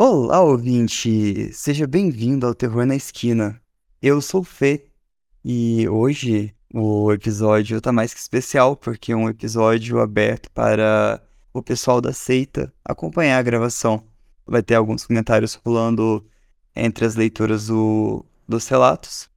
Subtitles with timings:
[0.00, 1.52] Olá, ouvinte!
[1.52, 3.60] Seja bem-vindo ao Terror na Esquina.
[4.00, 4.86] Eu sou o Fê
[5.44, 11.20] e hoje o episódio tá mais que especial porque é um episódio aberto para
[11.52, 14.04] o pessoal da seita acompanhar a gravação.
[14.46, 16.24] Vai ter alguns comentários rolando
[16.76, 19.28] entre as leituras do, dos relatos.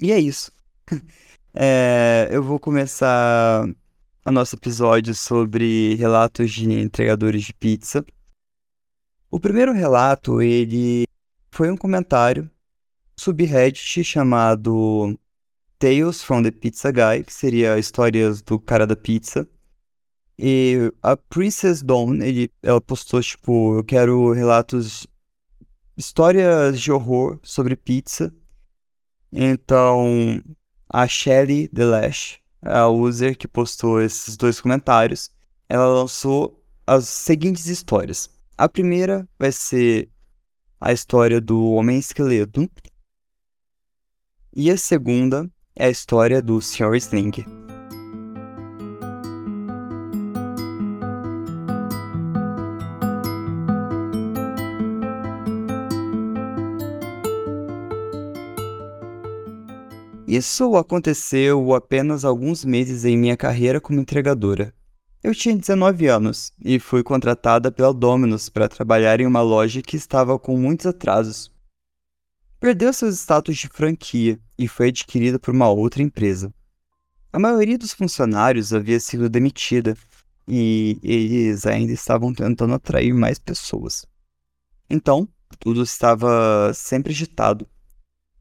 [0.00, 0.50] E é isso.
[1.54, 3.64] é, eu vou começar
[4.26, 8.04] o nosso episódio sobre relatos de entregadores de pizza.
[9.34, 11.08] O primeiro relato, ele
[11.50, 12.48] foi um comentário
[13.16, 15.18] subreddit chamado
[15.76, 19.44] Tales from the Pizza Guy, que seria histórias do cara da pizza.
[20.38, 25.04] E a Princess Dawn, ele, ela postou, tipo, eu quero relatos,
[25.96, 28.32] histórias de horror sobre pizza.
[29.32, 30.40] Então,
[30.88, 35.28] a Shelly Delash, a user que postou esses dois comentários,
[35.68, 38.32] ela lançou as seguintes histórias.
[38.56, 40.08] A primeira vai ser
[40.80, 42.70] a história do Homem Esqueleto.
[44.54, 46.94] E a segunda é a história do Sr.
[46.94, 47.32] Sling.
[60.28, 64.72] Isso aconteceu apenas alguns meses em minha carreira como entregadora.
[65.24, 69.96] Eu tinha 19 anos e fui contratada pela Domino's para trabalhar em uma loja que
[69.96, 71.50] estava com muitos atrasos.
[72.60, 76.52] Perdeu seus status de franquia e foi adquirida por uma outra empresa.
[77.32, 79.96] A maioria dos funcionários havia sido demitida
[80.46, 84.04] e eles ainda estavam tentando atrair mais pessoas.
[84.90, 85.26] Então,
[85.58, 87.66] tudo estava sempre agitado.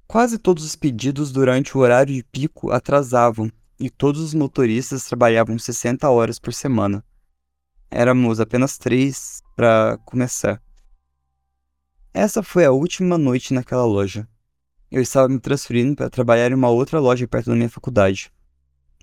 [0.05, 5.57] Quase todos os pedidos durante o horário de pico atrasavam e todos os motoristas trabalhavam
[5.57, 7.03] 60 horas por semana.
[7.89, 10.61] Éramos apenas três para começar.
[12.13, 14.27] Essa foi a última noite naquela loja.
[14.91, 18.31] Eu estava me transferindo para trabalhar em uma outra loja perto da minha faculdade.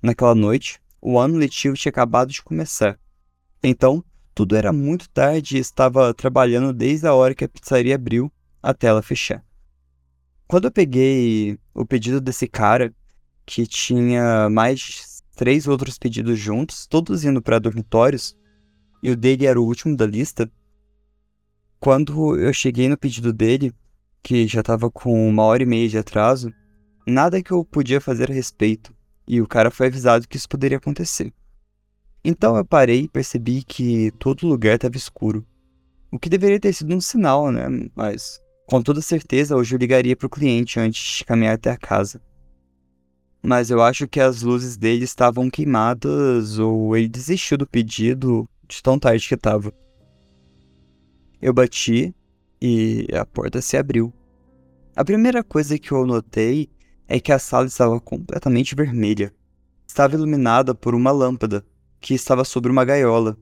[0.01, 2.97] Naquela noite, o ano letivo tinha acabado de começar.
[3.61, 4.03] Então,
[4.33, 8.31] tudo era muito tarde e estava trabalhando desde a hora que a pizzaria abriu
[8.63, 9.43] até ela fechar.
[10.47, 12.93] Quando eu peguei o pedido desse cara,
[13.51, 18.33] que tinha mais três outros pedidos juntos, todos indo para dormitórios,
[19.03, 20.49] e o dele era o último da lista.
[21.77, 23.73] Quando eu cheguei no pedido dele,
[24.23, 26.49] que já estava com uma hora e meia de atraso,
[27.05, 28.95] nada que eu podia fazer a respeito,
[29.27, 31.33] e o cara foi avisado que isso poderia acontecer.
[32.23, 35.45] Então eu parei e percebi que todo lugar estava escuro.
[36.09, 37.67] O que deveria ter sido um sinal, né?
[37.93, 41.77] Mas com toda certeza hoje eu ligaria para o cliente antes de caminhar até a
[41.77, 42.21] casa
[43.41, 48.81] mas eu acho que as luzes dele estavam queimadas ou ele desistiu do pedido de
[48.81, 49.73] tão tarde que estava.
[51.41, 52.13] Eu bati
[52.61, 54.13] e a porta se abriu.
[54.95, 56.69] A primeira coisa que eu notei
[57.07, 59.33] é que a sala estava completamente vermelha.
[59.87, 61.65] Estava iluminada por uma lâmpada
[61.99, 63.37] que estava sobre uma gaiola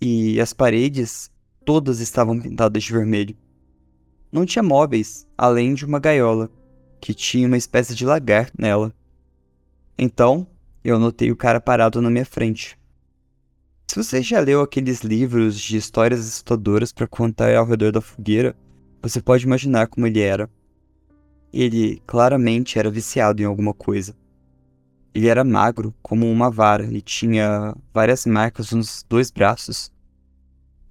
[0.00, 1.30] e as paredes
[1.64, 3.36] todas estavam pintadas de vermelho.
[4.32, 6.50] Não tinha móveis além de uma gaiola
[7.00, 8.94] que tinha uma espécie de lagarto nela.
[9.98, 10.46] Então,
[10.82, 12.78] eu notei o cara parado na minha frente.
[13.86, 18.56] Se você já leu aqueles livros de histórias assustadoras para contar ao redor da fogueira,
[19.02, 20.48] você pode imaginar como ele era.
[21.52, 24.16] Ele claramente era viciado em alguma coisa.
[25.14, 29.92] Ele era magro, como uma vara, e tinha várias marcas nos dois braços.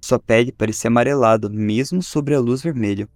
[0.00, 3.08] Sua pele parecia amarelada, mesmo sobre a luz vermelha.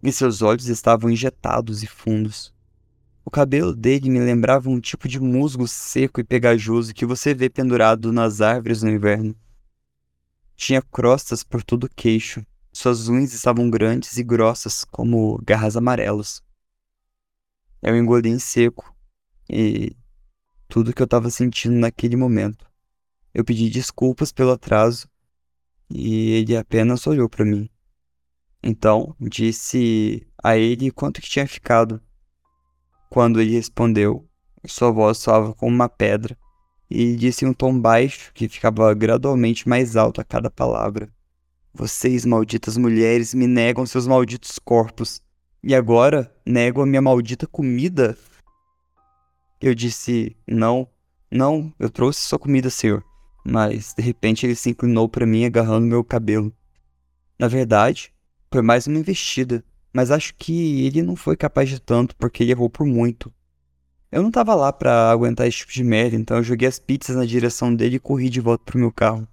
[0.00, 2.54] E seus olhos estavam injetados e fundos.
[3.24, 7.48] O cabelo dele me lembrava um tipo de musgo seco e pegajoso que você vê
[7.48, 9.34] pendurado nas árvores no inverno.
[10.56, 12.44] Tinha crostas por todo o queixo.
[12.72, 16.42] Suas unhas estavam grandes e grossas, como garras amarelas.
[17.80, 18.94] Eu engoli em seco
[19.48, 19.96] e
[20.68, 22.70] tudo que eu estava sentindo naquele momento.
[23.32, 25.08] Eu pedi desculpas pelo atraso
[25.88, 27.68] e ele apenas olhou para mim.
[28.62, 32.00] Então, disse a ele quanto que tinha ficado
[33.12, 34.26] quando ele respondeu,
[34.64, 36.34] sua voz soava como uma pedra,
[36.90, 41.12] e disse em um tom baixo que ficava gradualmente mais alto a cada palavra.
[41.74, 45.20] Vocês, malditas mulheres, me negam seus malditos corpos.
[45.62, 48.16] E agora negam a minha maldita comida?
[49.60, 50.88] Eu disse: Não,
[51.30, 53.04] não, eu trouxe sua comida, senhor.
[53.44, 56.50] Mas, de repente, ele se inclinou para mim, agarrando meu cabelo.
[57.38, 58.10] Na verdade,
[58.50, 59.62] foi mais uma investida
[59.92, 63.32] mas acho que ele não foi capaz de tanto porque ele errou por muito.
[64.10, 67.16] Eu não tava lá para aguentar esse tipo de merda, então eu joguei as pizzas
[67.16, 69.26] na direção dele e corri de volta pro meu carro.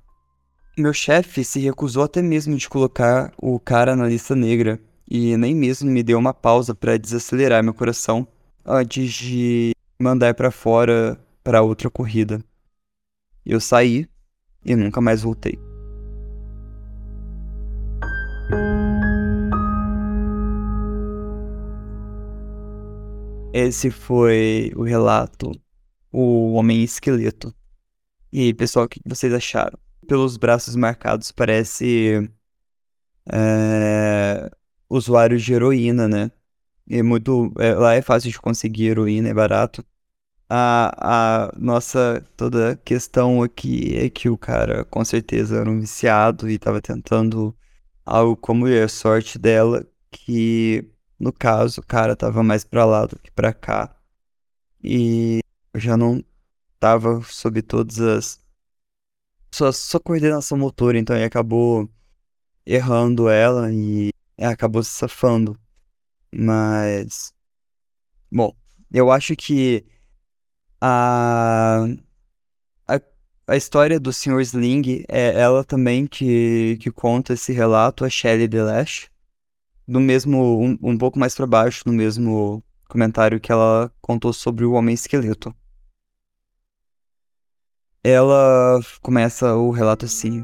[0.77, 4.79] Meu chefe se recusou até mesmo de colocar o cara na lista negra
[5.09, 8.25] e nem mesmo me deu uma pausa para desacelerar meu coração
[8.65, 12.41] antes de mandar para fora para outra corrida.
[13.45, 14.07] Eu saí
[14.63, 15.59] e nunca mais voltei.
[23.53, 25.51] Esse foi o relato
[26.11, 27.53] O Homem Esqueleto.
[28.31, 29.77] E pessoal, o que vocês acharam?
[30.07, 32.29] Pelos braços marcados, parece.
[33.31, 34.49] É,
[34.89, 36.31] usuário de heroína, né?
[36.89, 37.51] É muito.
[37.59, 39.83] É, lá é fácil de conseguir heroína, é barato.
[40.49, 46.49] A, a nossa toda questão aqui é que o cara com certeza era um viciado
[46.49, 47.55] e estava tentando
[48.05, 50.89] algo como a sorte dela, que
[51.19, 53.95] no caso o cara tava mais para lá do que para cá.
[54.83, 55.42] E
[55.75, 56.24] já não
[56.80, 58.39] tava sob todas as
[59.51, 61.89] sua coordenação motora, então ele acabou
[62.66, 65.60] errando ela e acabou se safando.
[66.31, 67.33] Mas.
[68.31, 68.56] Bom,
[68.92, 69.86] eu acho que
[70.81, 71.86] a.
[72.88, 73.01] A,
[73.48, 74.42] a história do Sr.
[74.42, 79.10] Sling é ela também que, que conta esse relato, a Shelley Delash.
[79.89, 80.63] No mesmo.
[80.63, 84.94] Um, um pouco mais para baixo, no mesmo comentário que ela contou sobre o Homem
[84.94, 85.51] Esqueleto.
[88.03, 90.44] Ela começa o relato assim.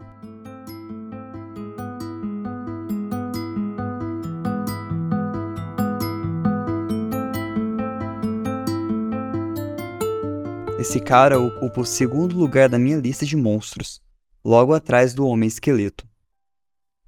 [10.79, 14.01] Esse cara ocupa o segundo lugar da minha lista de monstros,
[14.43, 16.03] logo atrás do Homem Esqueleto.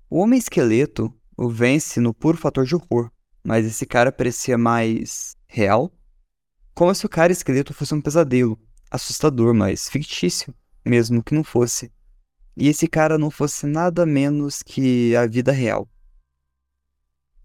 [0.07, 3.12] O Homem Esqueleto o vence no puro fator de horror,
[3.44, 5.94] mas esse cara parecia mais real.
[6.74, 10.54] Como se o cara esqueleto fosse um pesadelo, assustador, mas fictício,
[10.84, 11.92] mesmo que não fosse.
[12.56, 15.88] E esse cara não fosse nada menos que a vida real.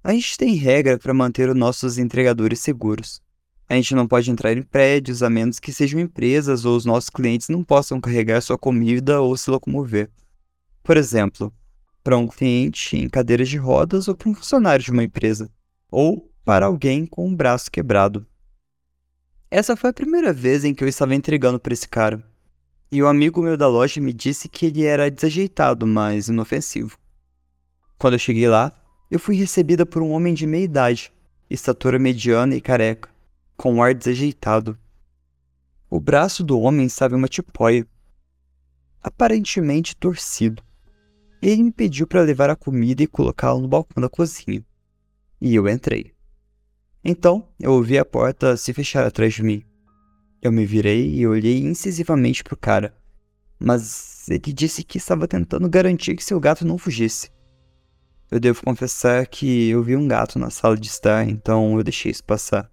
[0.03, 3.23] A gente tem regra para manter os nossos entregadores seguros.
[3.69, 7.09] A gente não pode entrar em prédios a menos que sejam empresas ou os nossos
[7.09, 10.11] clientes não possam carregar sua comida ou se locomover.
[10.83, 11.53] Por exemplo,
[12.03, 15.51] para um cliente em cadeiras de rodas ou para um funcionário de uma empresa,
[15.91, 18.27] ou para alguém com um braço quebrado.
[19.51, 22.23] Essa foi a primeira vez em que eu estava entregando para esse cara.
[22.91, 26.99] E o um amigo meu da loja me disse que ele era desajeitado, mas inofensivo.
[27.99, 28.73] Quando eu cheguei lá,
[29.11, 31.13] eu fui recebida por um homem de meia idade,
[31.49, 33.13] estatura mediana e careca
[33.57, 34.77] com um ar desajeitado.
[35.89, 37.87] O braço do homem estava em uma tipóia,
[39.03, 40.63] aparentemente torcido.
[41.43, 44.65] Ele me pediu para levar a comida e colocá-la no balcão da cozinha.
[45.41, 46.13] E eu entrei.
[47.05, 49.65] Então, eu ouvi a porta se fechar atrás de mim.
[50.41, 52.97] Eu me virei e olhei incisivamente para o cara,
[53.59, 57.29] mas ele disse que estava tentando garantir que seu gato não fugisse.
[58.31, 62.13] Eu devo confessar que eu vi um gato na sala de estar, então eu deixei
[62.13, 62.71] isso passar.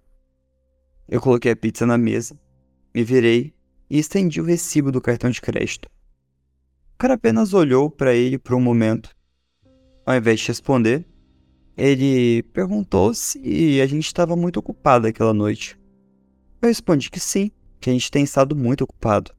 [1.08, 2.38] Eu coloquei a pizza na mesa,
[2.94, 3.52] me virei
[3.90, 5.88] e estendi o recibo do cartão de crédito.
[7.00, 9.16] Cara apenas olhou para ele por um momento.
[10.04, 11.06] Ao invés de responder,
[11.74, 15.80] ele perguntou se a gente estava muito ocupado aquela noite.
[16.60, 17.50] Eu respondi que sim,
[17.80, 19.32] que a gente tem estado muito ocupado.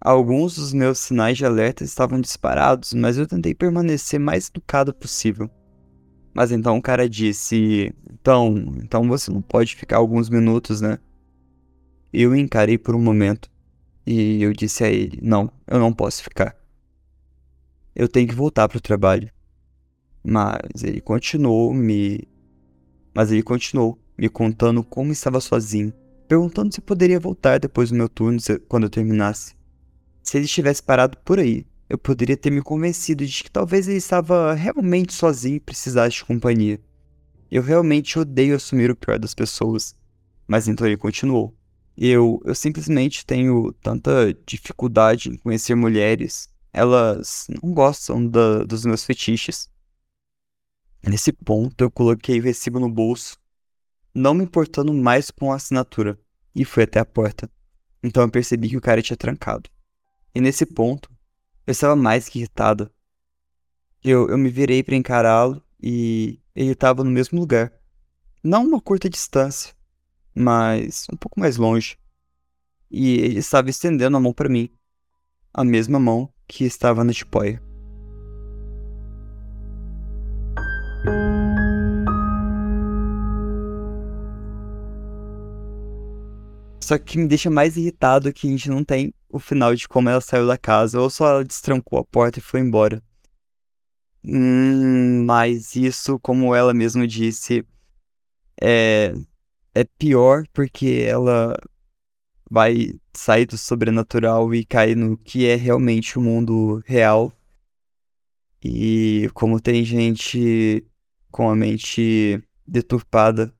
[0.00, 5.50] Alguns dos meus sinais de alerta estavam disparados, mas eu tentei permanecer mais educado possível.
[6.32, 11.00] Mas então o cara disse: Então, então você não pode ficar alguns minutos, né?
[12.12, 13.50] Eu encarei por um momento
[14.06, 16.56] e eu disse a ele: Não, eu não posso ficar.
[17.94, 19.30] Eu tenho que voltar para o trabalho.
[20.24, 22.28] Mas ele continuou me.
[23.14, 25.92] Mas ele continuou me contando como estava sozinho,
[26.28, 29.54] perguntando se poderia voltar depois do meu turno quando eu terminasse.
[30.22, 33.98] Se ele estivesse parado por aí, eu poderia ter me convencido de que talvez ele
[33.98, 36.80] estava realmente sozinho e precisasse de companhia.
[37.50, 39.94] Eu realmente odeio assumir o pior das pessoas.
[40.46, 41.54] Mas então ele continuou.
[41.96, 46.48] Eu, eu simplesmente tenho tanta dificuldade em conhecer mulheres.
[46.72, 49.68] Elas não gostam da, dos meus fetiches.
[51.06, 53.36] Nesse ponto, eu coloquei o recibo no bolso,
[54.14, 56.18] não me importando mais com a assinatura,
[56.54, 57.50] e fui até a porta.
[58.02, 59.68] Então eu percebi que o cara tinha trancado.
[60.34, 61.10] E nesse ponto,
[61.66, 62.90] eu estava mais que irritado.
[64.02, 67.72] Eu, eu me virei para encará-lo e ele estava no mesmo lugar.
[68.42, 69.74] Não uma curta distância,
[70.34, 71.96] mas um pouco mais longe.
[72.90, 74.68] E ele estava estendendo a mão para mim.
[75.52, 77.62] A mesma mão que estava na tipóia.
[86.82, 90.08] Só que me deixa mais irritado que a gente não tem o final de como
[90.10, 93.02] ela saiu da casa, ou só ela destrancou a porta e foi embora.
[94.24, 97.64] Hum, mas isso, como ela mesma disse,
[98.60, 99.14] é,
[99.74, 101.56] é pior porque ela
[102.50, 107.32] vai sair do sobrenatural e cair no que é realmente o mundo real.
[108.62, 110.86] E como tem gente
[111.30, 113.52] com a mente deturpada.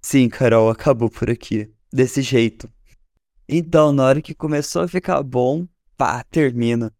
[0.00, 1.70] Sim, Carol, acabou por aqui.
[1.92, 2.68] Desse jeito.
[3.48, 6.92] Então, na hora que começou a ficar bom, pá, termina.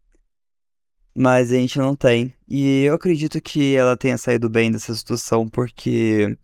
[1.13, 2.33] Mas a gente não tem.
[2.47, 6.37] E eu acredito que ela tenha saído bem dessa situação porque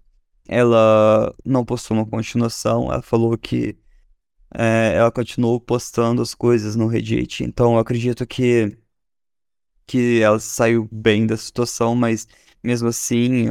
[0.52, 2.92] ela não postou uma continuação.
[2.92, 3.78] Ela falou que
[4.54, 7.44] é, ela continuou postando as coisas no Reddit.
[7.44, 8.78] Então eu acredito que,
[9.88, 12.28] que ela saiu bem da situação, mas
[12.62, 13.50] mesmo assim,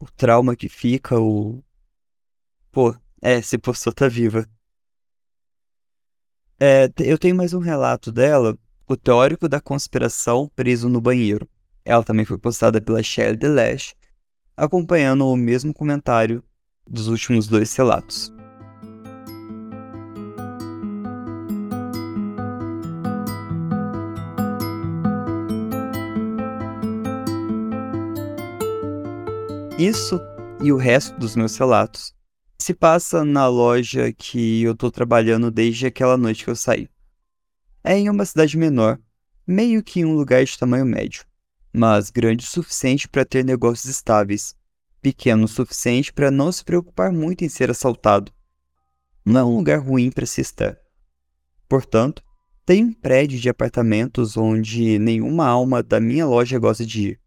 [0.00, 1.60] o trauma que fica, o.
[2.70, 4.48] Pô, é, se postou tá viva.
[6.60, 8.56] É, eu tenho mais um relato dela,
[8.86, 11.48] o teórico da conspiração preso no banheiro.
[11.84, 13.94] Ela também foi postada pela Shelley Delash,
[14.56, 16.42] acompanhando o mesmo comentário
[16.88, 18.32] dos últimos dois relatos.
[29.78, 30.20] Isso
[30.62, 32.14] e o resto dos meus relatos
[32.58, 36.88] se passa na loja que eu tô trabalhando desde aquela noite que eu saí.
[37.82, 38.98] É em uma cidade menor,
[39.46, 41.24] meio que em um lugar de tamanho médio,
[41.74, 44.54] mas grande o suficiente para ter negócios estáveis,
[45.02, 48.32] pequeno o suficiente para não se preocupar muito em ser assaltado.
[49.24, 50.78] Não é um lugar ruim para se estar.
[51.68, 52.22] Portanto,
[52.64, 57.20] tem um prédio de apartamentos onde nenhuma alma da minha loja gosta de ir.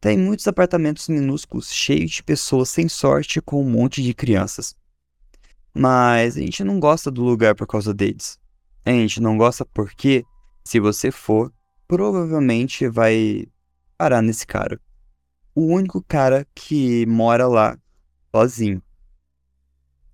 [0.00, 4.76] Tem muitos apartamentos minúsculos cheios de pessoas sem sorte com um monte de crianças.
[5.74, 8.38] Mas a gente não gosta do lugar por causa deles.
[8.84, 10.24] A gente não gosta porque,
[10.64, 11.52] se você for,
[11.88, 13.46] provavelmente vai
[13.96, 14.78] parar nesse cara.
[15.54, 17.78] O único cara que mora lá
[18.30, 18.82] sozinho.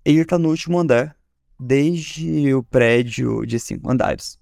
[0.03, 1.15] Ele tá no último andar,
[1.59, 4.39] desde o prédio de cinco andares.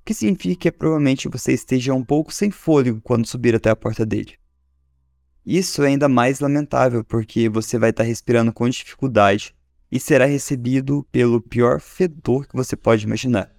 [0.00, 3.76] O que significa que provavelmente você esteja um pouco sem fôlego quando subir até a
[3.76, 4.34] porta dele.
[5.46, 9.54] Isso é ainda mais lamentável porque você vai estar respirando com dificuldade
[9.90, 13.50] e será recebido pelo pior fedor que você pode imaginar.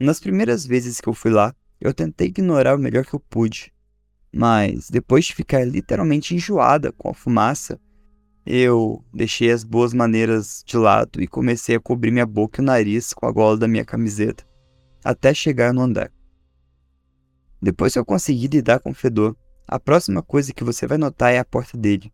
[0.00, 3.70] Nas primeiras vezes que eu fui lá, eu tentei ignorar o melhor que eu pude,
[4.34, 7.78] mas depois de ficar literalmente enjoada com a fumaça,
[8.46, 12.64] eu deixei as boas maneiras de lado e comecei a cobrir minha boca e o
[12.64, 14.44] nariz com a gola da minha camiseta,
[15.04, 16.10] até chegar no andar.
[17.60, 19.36] Depois que eu consegui lidar com o fedor,
[19.68, 22.10] a próxima coisa que você vai notar é a porta dele.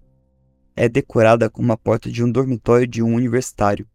[0.75, 3.87] É decorada como a porta de um dormitório de um universitário,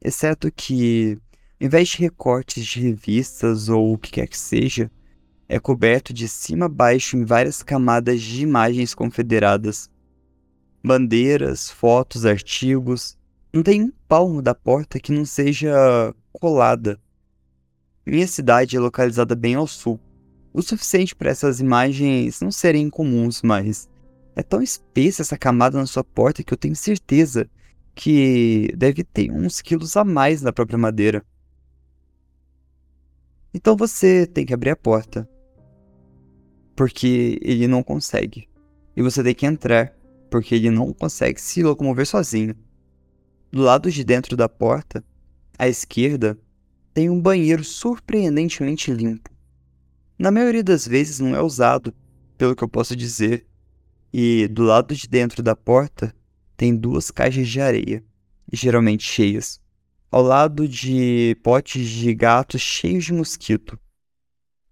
[0.00, 1.16] exceto que,
[1.60, 4.90] em vez de recortes de revistas ou o que quer que seja,
[5.52, 9.90] é coberto de cima a baixo em várias camadas de imagens confederadas.
[10.82, 13.18] Bandeiras, fotos, artigos.
[13.52, 16.98] Não tem um palmo da porta que não seja colada.
[18.06, 20.00] Minha cidade é localizada bem ao sul,
[20.54, 23.90] o suficiente para essas imagens não serem incomuns, mas
[24.34, 27.46] é tão espessa essa camada na sua porta que eu tenho certeza
[27.94, 31.22] que deve ter uns quilos a mais na própria madeira.
[33.52, 35.28] Então você tem que abrir a porta.
[36.82, 38.48] Porque ele não consegue.
[38.96, 39.94] E você tem que entrar,
[40.30, 42.56] porque ele não consegue se locomover sozinho.
[43.50, 45.04] Do lado de dentro da porta,
[45.58, 46.38] à esquerda,
[46.92, 49.32] tem um banheiro surpreendentemente limpo
[50.22, 51.92] na maioria das vezes não é usado,
[52.38, 53.44] pelo que eu posso dizer.
[54.12, 56.14] E do lado de dentro da porta
[56.56, 58.04] tem duas caixas de areia,
[58.52, 59.60] geralmente cheias,
[60.12, 63.76] ao lado de potes de gatos cheios de mosquito.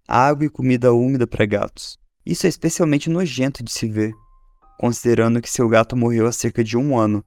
[0.07, 1.99] Água e comida úmida para gatos.
[2.25, 4.13] Isso é especialmente nojento de se ver,
[4.79, 7.23] considerando que seu gato morreu há cerca de um ano.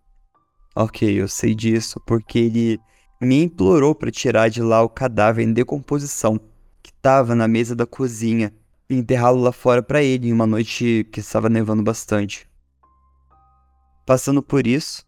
[0.74, 2.80] Ok, eu sei disso porque ele
[3.20, 6.38] me implorou para tirar de lá o cadáver em decomposição
[6.82, 8.52] que estava na mesa da cozinha
[8.88, 12.48] e enterrá-lo lá fora para ele em uma noite que estava nevando bastante.
[14.04, 15.04] Passando por isso,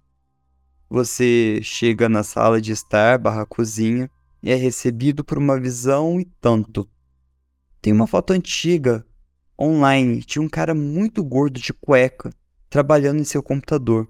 [0.88, 4.10] você chega na sala de estar barra cozinha
[4.42, 6.88] e é recebido por uma visão e tanto.
[7.82, 9.04] Tem uma foto antiga
[9.60, 12.30] online de um cara muito gordo de cueca
[12.68, 14.08] trabalhando em seu computador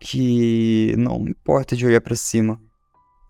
[0.00, 2.60] que não importa de olhar para cima.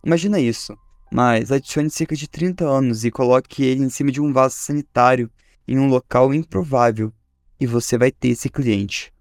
[0.04, 0.76] Imagina isso
[1.14, 5.30] mas adicione cerca de 30 anos e coloque ele em cima de um vaso sanitário
[5.66, 7.12] em um local improvável
[7.60, 9.12] e você vai ter esse cliente.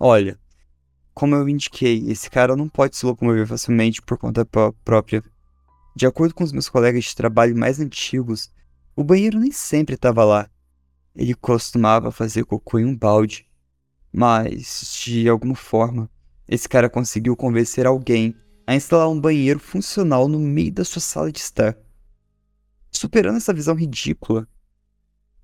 [0.00, 0.36] Olha,
[1.14, 4.44] Como eu indiquei, esse cara não pode se locomover facilmente por conta
[4.84, 5.22] própria.
[5.94, 8.50] De acordo com os meus colegas de trabalho mais antigos,
[8.96, 10.50] o banheiro nem sempre estava lá.
[11.14, 13.46] Ele costumava fazer cocô em um balde.
[14.12, 16.10] Mas, de alguma forma,
[16.46, 18.34] esse cara conseguiu convencer alguém
[18.66, 21.76] a instalar um banheiro funcional no meio da sua sala de estar.
[22.90, 24.46] Superando essa visão ridícula,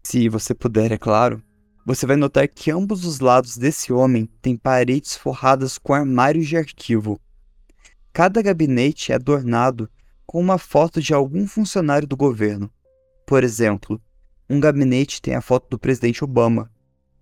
[0.02, 1.42] se você puder, é claro,
[1.84, 6.56] você vai notar que ambos os lados desse homem têm paredes forradas com armários de
[6.56, 7.18] arquivo.
[8.12, 9.88] Cada gabinete é adornado
[10.26, 12.70] com uma foto de algum funcionário do governo.
[13.26, 14.00] Por exemplo,
[14.48, 16.70] um gabinete tem a foto do presidente Obama,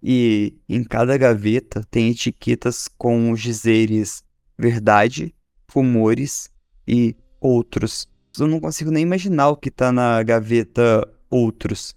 [0.03, 4.23] e em cada gaveta tem etiquetas com os dizeres
[4.59, 5.35] verdade,
[5.71, 6.51] rumores
[6.87, 8.09] e outros.
[8.39, 11.97] Eu não consigo nem imaginar o que está na gaveta outros.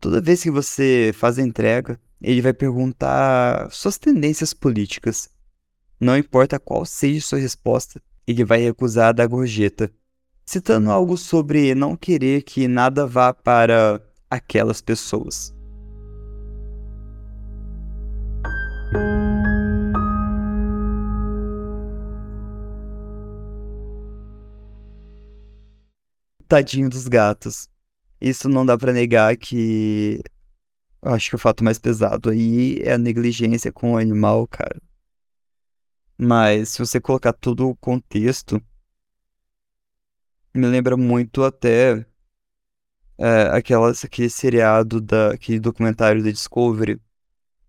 [0.00, 5.28] Toda vez que você faz a entrega, ele vai perguntar suas tendências políticas.
[6.00, 9.90] Não importa qual seja sua resposta, ele vai recusar da gorjeta,
[10.46, 14.00] citando algo sobre não querer que nada vá para
[14.30, 15.52] aquelas pessoas.
[26.48, 27.68] Tadinho dos gatos.
[28.20, 30.22] Isso não dá para negar que.
[31.02, 34.80] Acho que o fato mais pesado aí é a negligência com o animal, cara.
[36.18, 38.62] Mas se você colocar todo o contexto,
[40.56, 42.06] me lembra muito até
[43.18, 47.00] é, aquelas, aquele seriado, da, aquele documentário da Discovery,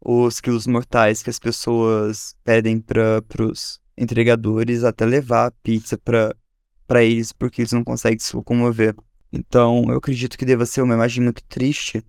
[0.01, 7.03] os quilos mortais que as pessoas pedem para os entregadores até levar a pizza para
[7.03, 8.95] eles porque eles não conseguem se locomover.
[9.31, 12.03] Então, eu acredito que deva ser uma imagem muito triste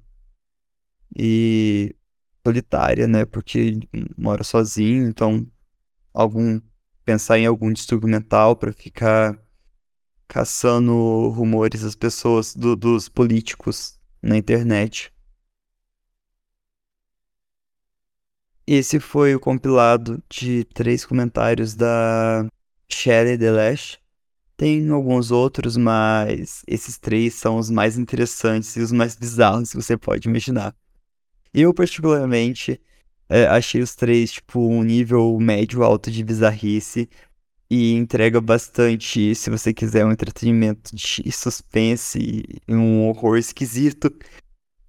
[1.16, 1.94] e
[2.47, 3.25] solitária, né?
[3.25, 3.78] Porque
[4.16, 5.47] mora sozinho, então
[6.12, 6.61] algum
[7.04, 9.38] pensar em algum distúrbio mental para ficar
[10.28, 15.12] caçando rumores das pessoas, do, dos políticos na internet.
[18.66, 22.46] Esse foi o compilado de três comentários da
[22.87, 23.98] Shelley Delash.
[24.59, 29.76] Tem alguns outros, mas esses três são os mais interessantes e os mais bizarros que
[29.76, 30.76] você pode imaginar.
[31.55, 32.79] Eu, particularmente,
[33.29, 37.09] é, achei os três, tipo, um nível médio alto de bizarrice
[37.70, 44.11] e entrega bastante, se você quiser, um entretenimento de suspense e um horror esquisito.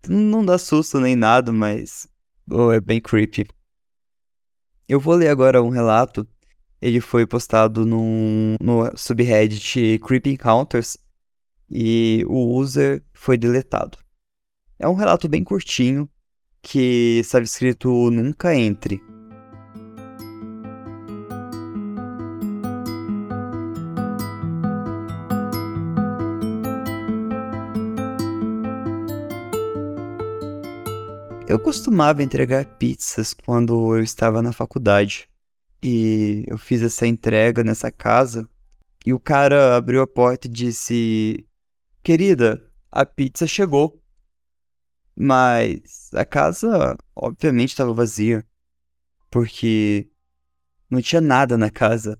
[0.08, 2.08] Não dá susto nem nada, mas
[2.50, 3.46] oh, é bem creepy.
[4.88, 6.28] Eu vou ler agora um relato.
[6.82, 10.98] Ele foi postado no, no subreddit Creepy Encounters
[11.70, 13.98] e o user foi deletado.
[14.80, 16.10] É um relato bem curtinho
[16.62, 19.02] que estava escrito Nunca Entre.
[31.50, 35.28] Eu costumava entregar pizzas quando eu estava na faculdade.
[35.82, 38.48] E eu fiz essa entrega nessa casa.
[39.04, 41.44] E o cara abriu a porta e disse:
[42.04, 44.00] Querida, a pizza chegou.
[45.16, 48.46] Mas a casa, obviamente, estava vazia.
[49.32, 50.08] Porque
[50.88, 52.20] não tinha nada na casa.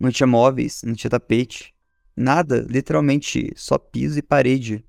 [0.00, 1.74] Não tinha móveis, não tinha tapete.
[2.16, 4.82] Nada, literalmente só piso e parede.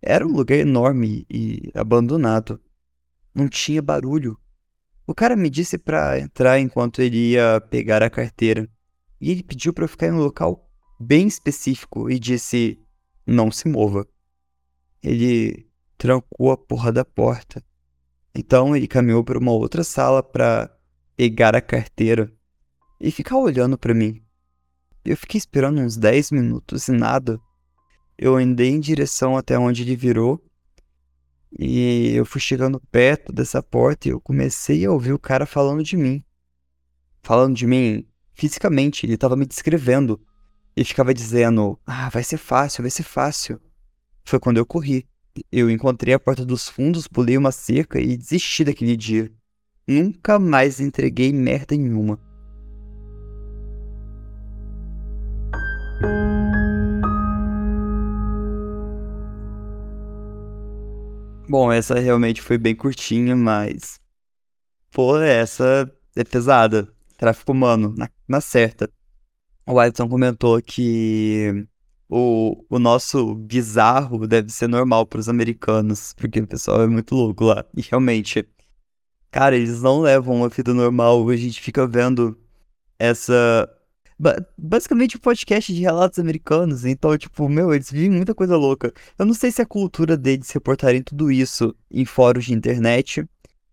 [0.00, 2.60] Era um lugar enorme e abandonado.
[3.34, 4.38] Não tinha barulho.
[5.06, 8.68] O cara me disse para entrar enquanto ele ia pegar a carteira.
[9.20, 12.78] E ele pediu para eu ficar em um local bem específico e disse:
[13.26, 14.06] não se mova.
[15.02, 15.66] Ele
[15.96, 17.62] trancou a porra da porta.
[18.34, 20.70] Então ele caminhou para uma outra sala para
[21.16, 22.32] pegar a carteira
[23.00, 24.22] e ficar olhando para mim.
[25.04, 27.40] Eu fiquei esperando uns 10 minutos e nada.
[28.18, 30.42] Eu andei em direção até onde ele virou
[31.58, 35.82] e eu fui chegando perto dessa porta e eu comecei a ouvir o cara falando
[35.82, 36.22] de mim.
[37.22, 40.20] Falando de mim fisicamente, ele estava me descrevendo.
[40.76, 43.60] E ficava dizendo: Ah, vai ser fácil, vai ser fácil.
[44.24, 45.06] Foi quando eu corri.
[45.50, 49.30] Eu encontrei a porta dos fundos, pulei uma cerca e desisti daquele dia.
[49.86, 52.18] Nunca mais entreguei merda nenhuma.
[61.50, 64.00] Bom, essa realmente foi bem curtinha, mas.
[64.92, 66.88] Pô, essa é pesada.
[67.16, 68.88] Tráfico humano, na, na certa.
[69.66, 71.66] O Edson comentou que
[72.08, 77.14] o, o nosso bizarro deve ser normal para os americanos, porque o pessoal é muito
[77.16, 77.64] louco lá.
[77.76, 78.48] E realmente,
[79.30, 81.28] Cara, eles não levam uma vida normal.
[81.28, 82.38] A gente fica vendo
[82.98, 83.68] essa.
[84.58, 86.84] Basicamente, um podcast de relatos americanos.
[86.84, 88.92] Então, tipo, meu, eles vivem muita coisa louca.
[89.18, 93.24] Eu não sei se a cultura deles reportarem tudo isso em fóruns de internet.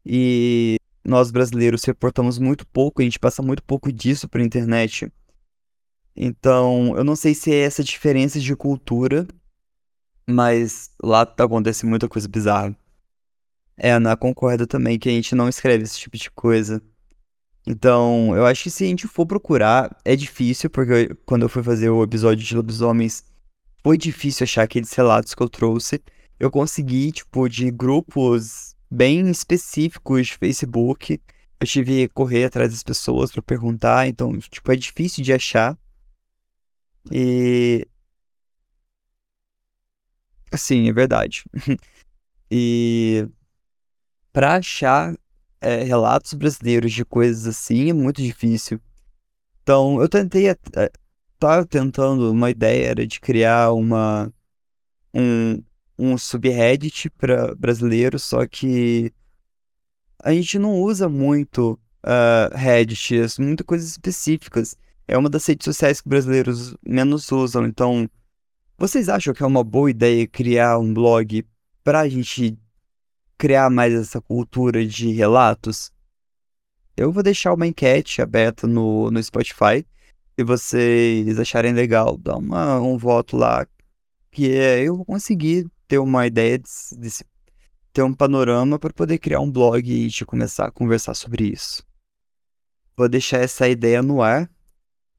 [0.06, 5.12] E nós brasileiros reportamos muito pouco, a gente passa muito pouco disso pra internet.
[6.16, 9.28] Então, eu não sei se é essa diferença de cultura,
[10.26, 12.76] mas lá acontece muita coisa bizarra.
[13.78, 16.82] É, Ana concorda também que a gente não escreve esse tipo de coisa.
[17.70, 21.62] Então, eu acho que se a gente for procurar, é difícil, porque quando eu fui
[21.62, 23.26] fazer o episódio de lobisomens,
[23.84, 26.02] foi difícil achar aqueles relatos que eu trouxe.
[26.40, 31.20] Eu consegui, tipo, de grupos bem específicos de Facebook.
[31.60, 35.78] Eu tive que correr atrás das pessoas para perguntar, então, tipo, é difícil de achar.
[37.12, 37.86] E.
[40.52, 41.44] Assim, é verdade.
[42.50, 43.28] e.
[44.32, 45.14] Pra achar
[45.62, 48.80] é, relatos brasileiros de coisas assim é muito difícil.
[49.64, 50.46] Então, eu tentei.
[51.40, 54.32] Tava tentando, uma ideia era de criar uma.
[55.14, 55.64] Um,
[55.98, 59.12] um subreddit para brasileiros, só que
[60.24, 64.78] a gente não usa muito uh, Reddit, muitas coisas específicas.
[65.08, 68.10] É uma das redes sociais que brasileiros menos usam, então
[68.78, 71.46] vocês acham que é uma boa ideia criar um blog
[71.84, 72.58] para a gente
[73.38, 75.92] criar mais essa cultura de relatos?
[76.96, 79.86] Eu vou deixar uma enquete aberta no, no Spotify.
[80.36, 83.68] Se vocês acharem legal, dá uma, um voto lá.
[84.32, 86.66] Que é, eu conseguir ter uma ideia de,
[86.98, 87.10] de
[87.94, 91.84] ter um panorama para poder criar um blog e de começar a conversar sobre isso.
[92.96, 94.50] Vou deixar essa ideia no ar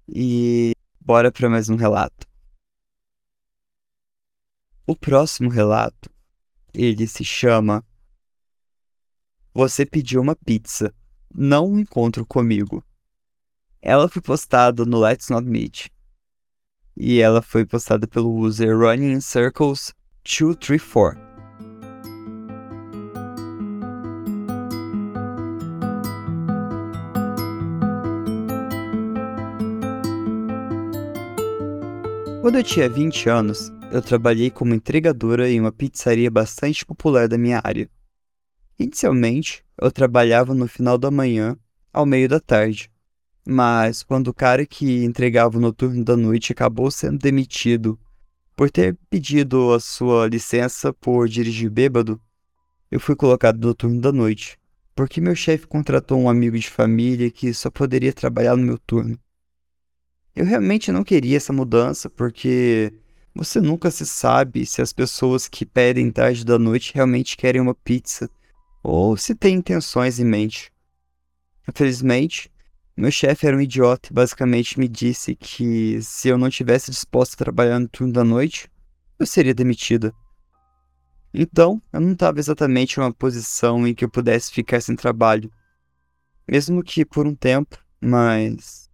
[0.08, 2.26] e bora para mais um relato.
[4.86, 6.10] O próximo relato,
[6.72, 7.84] ele se chama
[9.58, 10.94] Você pediu uma pizza,
[11.34, 12.80] não um encontro comigo.
[13.82, 15.88] Ela foi postada no Let's Not Meet.
[16.96, 19.92] E ela foi postada pelo user Running in Circles
[20.22, 21.20] 234.
[32.40, 37.36] Quando eu tinha 20 anos, eu trabalhei como entregadora em uma pizzaria bastante popular da
[37.36, 37.90] minha área.
[38.78, 41.58] Inicialmente, eu trabalhava no final da manhã
[41.92, 42.88] ao meio da tarde,
[43.44, 47.98] mas quando o cara que entregava o noturno da noite acabou sendo demitido
[48.54, 52.20] por ter pedido a sua licença por dirigir bêbado,
[52.88, 54.56] eu fui colocado no turno da noite,
[54.94, 59.18] porque meu chefe contratou um amigo de família que só poderia trabalhar no meu turno.
[60.36, 62.92] Eu realmente não queria essa mudança, porque
[63.34, 67.74] você nunca se sabe se as pessoas que pedem tarde da noite realmente querem uma
[67.74, 68.30] pizza
[68.82, 70.72] ou se têm intenções em mente.
[71.68, 72.50] Infelizmente,
[72.96, 77.34] meu chefe era um idiota e basicamente me disse que se eu não tivesse disposto
[77.34, 78.70] a trabalhar no turno da noite,
[79.18, 80.14] eu seria demitida.
[81.32, 85.50] Então, eu não estava exatamente em uma posição em que eu pudesse ficar sem trabalho.
[86.46, 88.90] Mesmo que por um tempo, mas.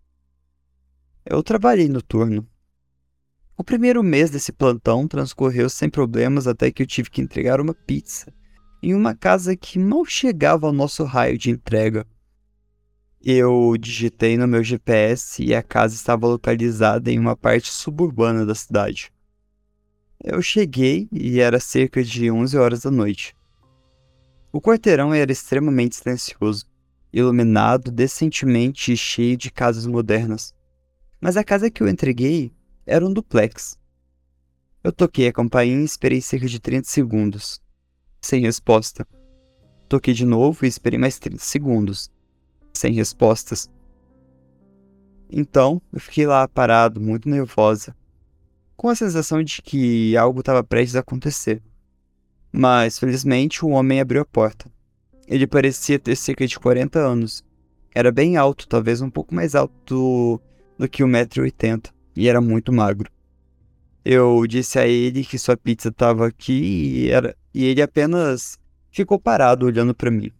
[1.24, 2.46] Eu trabalhei no turno.
[3.56, 7.72] O primeiro mês desse plantão transcorreu sem problemas até que eu tive que entregar uma
[7.72, 8.34] pizza
[8.84, 12.06] em uma casa que mal chegava ao nosso raio de entrega.
[13.18, 18.54] Eu digitei no meu GPS e a casa estava localizada em uma parte suburbana da
[18.54, 19.10] cidade.
[20.22, 23.34] Eu cheguei e era cerca de 11 horas da noite.
[24.52, 26.66] O quarteirão era extremamente silencioso,
[27.10, 30.54] iluminado decentemente e cheio de casas modernas.
[31.18, 32.52] Mas a casa que eu entreguei
[32.84, 33.78] era um duplex.
[34.82, 37.63] Eu toquei a campainha e esperei cerca de 30 segundos.
[38.24, 39.06] Sem resposta.
[39.86, 42.10] Toquei de novo e esperei mais 30 segundos
[42.72, 43.70] sem respostas.
[45.30, 47.94] Então, eu fiquei lá parado, muito nervosa,
[48.78, 51.62] com a sensação de que algo estava prestes a acontecer.
[52.50, 54.72] Mas, felizmente, o homem abriu a porta.
[55.28, 57.44] Ele parecia ter cerca de 40 anos.
[57.94, 60.40] Era bem alto, talvez um pouco mais alto
[60.78, 63.10] do que 1,80m, e era muito magro.
[64.02, 67.36] Eu disse a ele que sua pizza estava aqui e, era...
[67.54, 68.58] e ele apenas
[68.90, 70.32] ficou parado olhando para mim.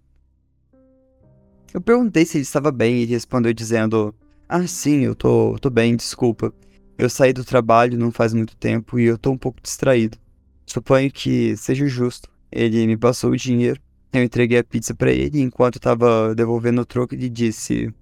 [1.73, 4.15] Eu perguntei se ele estava bem e ele respondeu dizendo:
[4.49, 6.53] Ah, sim, eu tô, tô bem, desculpa.
[6.97, 10.19] Eu saí do trabalho não faz muito tempo e eu tô um pouco distraído.
[10.67, 12.29] Suponho que seja justo.
[12.51, 13.81] Ele me passou o dinheiro,
[14.13, 17.93] eu entreguei a pizza para ele e enquanto estava devolvendo o troco ele disse: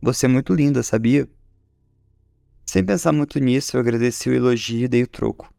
[0.00, 1.28] Você é muito linda, sabia?
[2.64, 5.52] Sem pensar muito nisso, eu agradeci o elogio e dei o troco.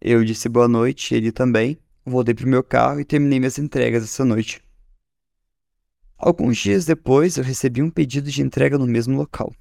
[0.00, 1.78] Eu disse boa noite, ele também.
[2.08, 4.62] Voltei pro meu carro e terminei minhas entregas essa noite.
[6.16, 9.52] Alguns dias depois, eu recebi um pedido de entrega no mesmo local.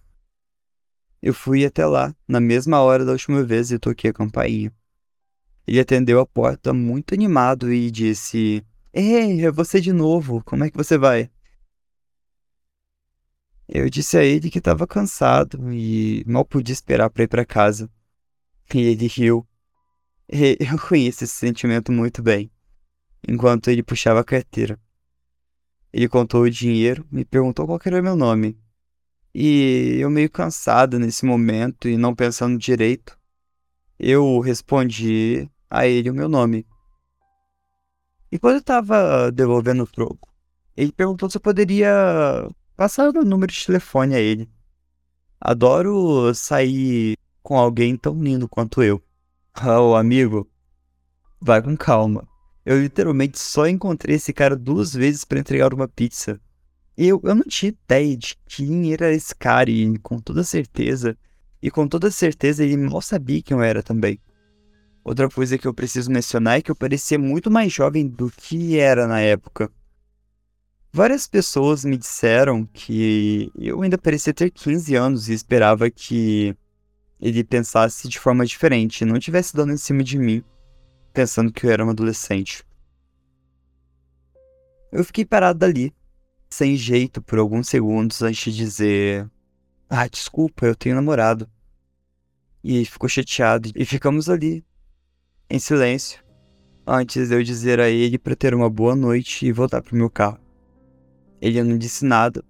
[1.19, 4.71] Eu fui até lá, na mesma hora da última vez, e toquei a campainha.
[5.65, 10.69] Ele atendeu a porta muito animado e disse: Ei, é você de novo, como é
[10.69, 11.31] que você vai?
[13.67, 17.89] Eu disse a ele que estava cansado e mal podia esperar para ir para casa.
[18.71, 19.47] E ele riu.
[20.59, 22.51] Eu conheço esse sentimento muito bem,
[23.27, 24.79] enquanto ele puxava a carteira.
[25.93, 28.59] Ele contou o dinheiro, me perguntou qual era meu nome.
[29.33, 33.17] E eu meio cansado nesse momento e não pensando direito,
[33.99, 36.65] eu respondi a ele o meu nome.
[38.31, 40.33] E quando eu estava devolvendo o troco,
[40.75, 44.49] ele perguntou se eu poderia passar o número de telefone a ele.
[45.39, 49.04] Adoro sair com alguém tão lindo quanto eu.
[49.63, 50.49] Oh, amigo,
[51.39, 52.27] vai com calma.
[52.65, 56.41] Eu literalmente só encontrei esse cara duas vezes para entregar uma pizza.
[56.97, 61.17] Eu, eu não tinha ideia de quem era esse cara e com toda certeza,
[61.61, 64.19] e com toda certeza ele mal sabia quem eu era também.
[65.03, 68.77] Outra coisa que eu preciso mencionar é que eu parecia muito mais jovem do que
[68.77, 69.71] era na época.
[70.91, 76.55] Várias pessoas me disseram que eu ainda parecia ter 15 anos e esperava que
[77.19, 80.43] ele pensasse de forma diferente, não tivesse dando em cima de mim
[81.15, 82.63] pensando que eu era um adolescente.
[84.91, 85.93] Eu fiquei parado ali,
[86.49, 89.29] sem jeito, por alguns segundos antes de dizer:
[89.89, 91.49] Ah, desculpa, eu tenho namorado.
[92.61, 94.63] E ele ficou chateado e ficamos ali,
[95.49, 96.23] em silêncio,
[96.85, 100.09] antes de eu dizer a ele para ter uma boa noite e voltar pro meu
[100.09, 100.39] carro.
[101.41, 102.43] Ele não disse nada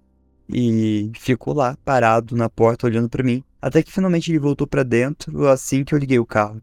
[0.48, 4.82] e ficou lá, parado na porta, olhando para mim, até que finalmente ele voltou para
[4.82, 6.60] dentro assim que eu liguei o carro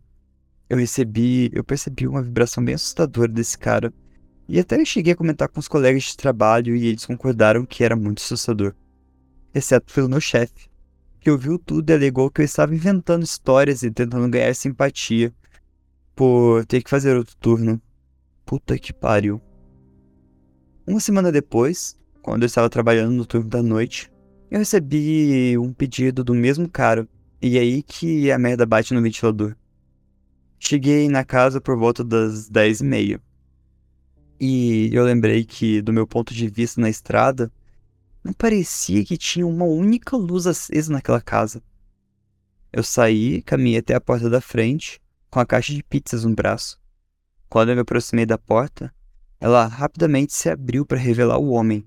[0.74, 3.94] eu recebi, eu percebi uma vibração bem assustadora desse cara.
[4.48, 7.84] E até eu cheguei a comentar com os colegas de trabalho e eles concordaram que
[7.84, 8.74] era muito assustador.
[9.54, 10.70] Exceto pelo meu chefe,
[11.20, 15.34] que ouviu tudo e alegou que eu estava inventando histórias e tentando ganhar simpatia
[16.16, 17.82] por ter que fazer outro turno.
[18.46, 19.42] Puta que pariu.
[20.86, 24.12] Uma semana depois, quando eu estava trabalhando no turno da noite,
[24.54, 27.10] eu recebi um pedido do mesmo cara.
[27.42, 29.56] E é aí que a merda bate no ventilador.
[30.60, 33.22] Cheguei na casa por volta das 10 e meia.
[34.40, 37.52] E eu lembrei que, do meu ponto de vista na estrada,
[38.24, 41.60] não parecia que tinha uma única luz acesa naquela casa.
[42.72, 46.80] Eu saí, caminhei até a porta da frente, com a caixa de pizzas no braço.
[47.50, 48.94] Quando eu me aproximei da porta,
[49.40, 51.84] ela rapidamente se abriu para revelar o homem,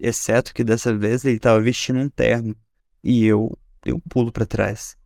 [0.00, 2.56] exceto que dessa vez ele estava vestindo um terno,
[3.04, 4.96] e eu dei um pulo para trás.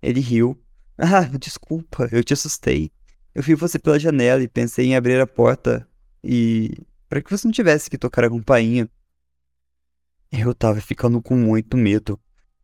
[0.00, 0.58] Ele riu
[0.98, 2.92] ah, desculpa, eu te assustei.
[3.34, 5.88] Eu vi você pela janela e pensei em abrir a porta
[6.22, 6.76] e.
[7.08, 8.88] para que você não tivesse que tocar a campainha.
[10.30, 12.20] Eu tava ficando com muito medo,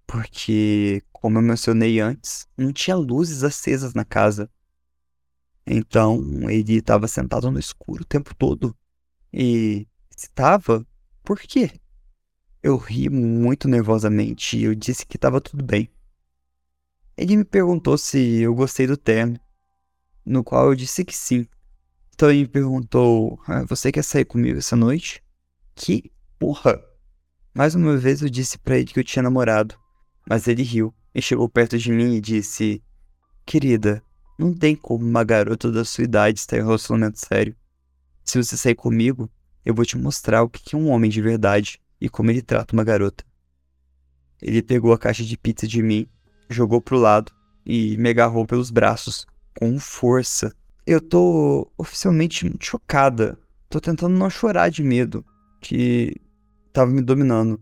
[0.07, 4.51] porque, como eu mencionei antes, não tinha luzes acesas na casa.
[5.67, 8.75] Então, ele estava sentado no escuro o tempo todo.
[9.33, 10.87] E estava,
[11.29, 11.71] por quê?
[12.63, 15.91] Eu ri muito nervosamente e eu disse que estava tudo bem.
[17.19, 19.39] Ele me perguntou se eu gostei do terno,
[20.25, 21.47] no qual eu disse que sim.
[22.15, 25.23] Então ele me perguntou: ah, Você quer sair comigo essa noite?
[25.75, 26.83] Que porra!
[27.53, 29.79] Mais uma vez eu disse para ele que eu tinha namorado,
[30.27, 32.83] mas ele riu e chegou perto de mim e disse:
[33.45, 34.03] Querida,
[34.39, 37.55] não tem como uma garota da sua idade estar em um relacionamento sério.
[38.25, 39.31] Se você sair comigo,
[39.65, 42.75] eu vou te mostrar o que é um homem de verdade e como ele trata
[42.75, 43.25] uma garota.
[44.41, 46.09] Ele pegou a caixa de pizza de mim
[46.49, 47.33] jogou pro lado
[47.65, 49.27] e me agarrou pelos braços
[49.59, 50.55] com força.
[50.87, 53.39] Eu tô oficialmente chocada.
[53.69, 55.25] Tô tentando não chorar de medo
[55.61, 56.17] que
[56.73, 57.61] tava me dominando.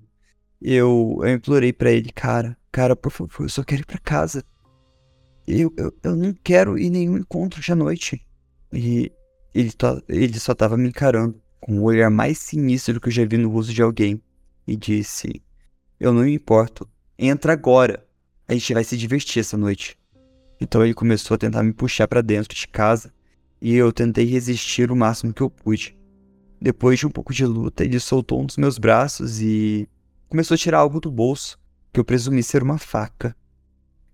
[0.63, 4.45] Eu, eu implorei para ele, cara, cara, por favor, eu só quero ir para casa.
[5.47, 8.25] Eu, eu, eu não quero ir nenhum encontro de noite.
[8.73, 9.13] E
[9.55, 13.25] ele, tá, ele só tava me encarando com o olhar mais sinistro que eu já
[13.25, 14.23] vi no rosto de alguém
[14.65, 15.43] e disse:
[15.99, 18.07] Eu não me importo, entra agora.
[18.47, 19.99] A gente vai se divertir essa noite.
[20.61, 23.13] Então ele começou a tentar me puxar para dentro de casa
[23.61, 25.99] e eu tentei resistir o máximo que eu pude.
[26.61, 29.89] Depois de um pouco de luta, ele soltou um dos meus braços e
[30.29, 31.59] começou a tirar algo do bolso,
[31.93, 33.35] que eu presumi ser uma faca.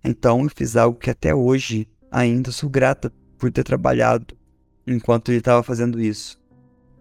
[0.03, 4.35] Então eu fiz algo que até hoje ainda sou grata por ter trabalhado
[4.87, 6.41] enquanto ele estava fazendo isso.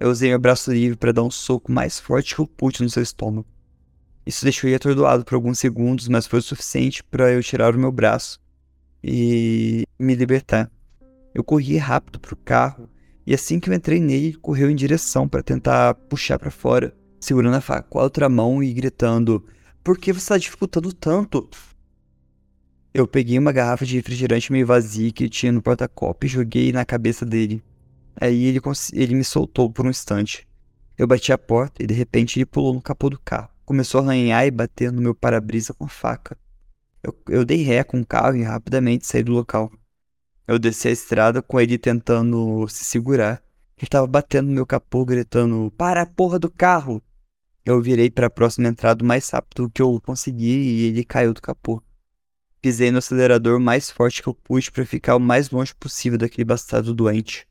[0.03, 2.91] Eu usei meu braço livre para dar um soco mais forte que eu pude no
[2.91, 3.47] seu estômago.
[4.27, 7.79] Isso deixou ele atordoado por alguns segundos, mas foi o suficiente para eu tirar o
[7.79, 8.41] meu braço
[9.01, 10.69] e me libertar.
[11.33, 12.91] Eu corri rápido pro carro
[13.25, 16.93] e assim que eu entrei nele, ele correu em direção para tentar puxar para fora,
[17.21, 19.47] segurando a faca com a outra mão e gritando:
[19.85, 21.49] Por que você está dificultando tanto?
[22.93, 26.85] Eu peguei uma garrafa de refrigerante meio vazia que tinha no porta-copo e joguei na
[26.85, 27.63] cabeça dele.
[28.21, 28.61] Aí ele,
[28.93, 30.47] ele me soltou por um instante.
[30.97, 33.49] Eu bati a porta e de repente ele pulou no capô do carro.
[33.65, 36.37] Começou a arranhar e bater no meu para-brisa com a faca.
[37.03, 39.73] Eu, eu dei ré com o carro e rapidamente saí do local.
[40.47, 43.43] Eu desci a estrada com ele tentando se segurar.
[43.77, 47.03] Ele estava batendo no meu capô, gritando: Para a porra do carro!
[47.65, 51.33] Eu virei para a próxima entrada o mais rápido que eu consegui e ele caiu
[51.33, 51.81] do capô.
[52.61, 56.45] Pisei no acelerador mais forte que eu pude para ficar o mais longe possível daquele
[56.45, 57.47] bastardo doente.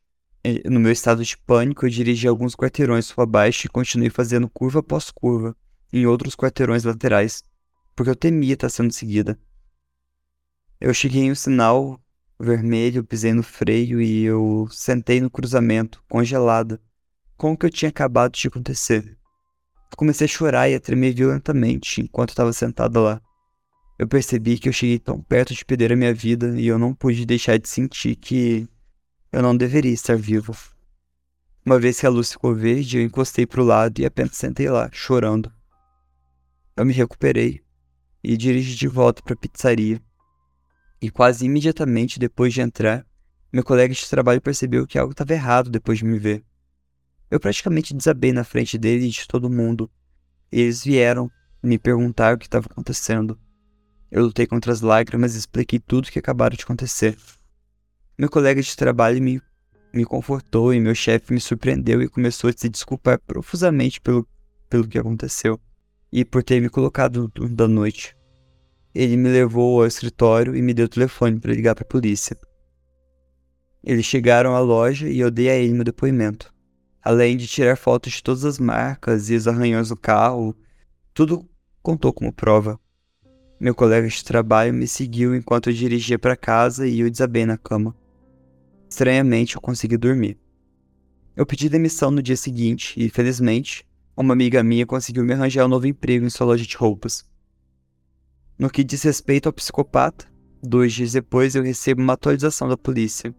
[0.66, 4.80] No meu estado de pânico, eu dirigi alguns quarteirões para baixo e continuei fazendo curva
[4.80, 5.56] após curva
[5.94, 7.44] em outros quarteirões laterais,
[7.96, 9.38] porque eu temia estar sendo seguida.
[10.80, 12.00] Eu cheguei em um sinal
[12.40, 16.82] vermelho, pisei no freio e eu sentei no cruzamento, congelada,
[17.38, 19.16] com o que eu tinha acabado de acontecer.
[19.96, 23.22] Comecei a chorar e a tremer violentamente enquanto estava sentada lá.
[24.00, 26.96] Eu percebi que eu cheguei tão perto de perder a minha vida e eu não
[26.96, 28.68] pude deixar de sentir que
[29.32, 30.56] eu não deveria estar vivo.
[31.66, 34.70] Uma vez que a luz ficou verde, eu encostei para o lado e apenas sentei
[34.70, 35.52] lá, chorando.
[36.76, 37.62] Eu me recuperei
[38.24, 40.02] e dirigi de volta para a pizzaria.
[41.02, 43.06] E quase imediatamente depois de entrar,
[43.54, 46.44] meu colega de trabalho percebeu que algo estava errado depois de me ver.
[47.30, 49.90] Eu praticamente desabei na frente dele e de todo mundo.
[50.52, 51.32] Eles vieram
[51.64, 53.40] me perguntar o que estava acontecendo.
[54.12, 57.18] Eu lutei contra as lágrimas e expliquei tudo o que acabara de acontecer.
[58.22, 59.42] Meu colega de trabalho me,
[59.92, 64.28] me confortou e meu chefe me surpreendeu e começou a se desculpar profusamente pelo,
[64.70, 65.60] pelo que aconteceu
[66.14, 68.16] e por ter me colocado da noite.
[68.94, 72.38] Ele me levou ao escritório e me deu o telefone para ligar para a polícia.
[73.84, 76.54] Eles chegaram à loja e eu dei a ele meu depoimento.
[77.02, 80.56] Além de tirar fotos de todas as marcas e os arranhões do carro,
[81.12, 81.44] tudo
[81.82, 82.80] contou como prova.
[83.60, 87.58] Meu colega de trabalho me seguiu enquanto eu dirigia para casa e eu desabei na
[87.58, 88.00] cama.
[88.92, 90.38] Estranhamente, eu consegui dormir.
[91.34, 95.70] Eu pedi demissão no dia seguinte e, felizmente, uma amiga minha conseguiu me arranjar um
[95.70, 97.26] novo emprego em sua loja de roupas.
[98.60, 100.28] No que diz respeito ao psicopata,
[100.62, 103.34] dois dias depois eu recebo uma atualização da polícia.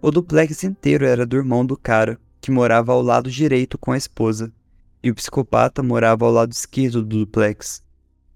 [0.00, 3.98] O duplex inteiro era do irmão do cara, que morava ao lado direito com a
[3.98, 4.52] esposa,
[5.02, 7.82] e o psicopata morava ao lado esquerdo do duplex.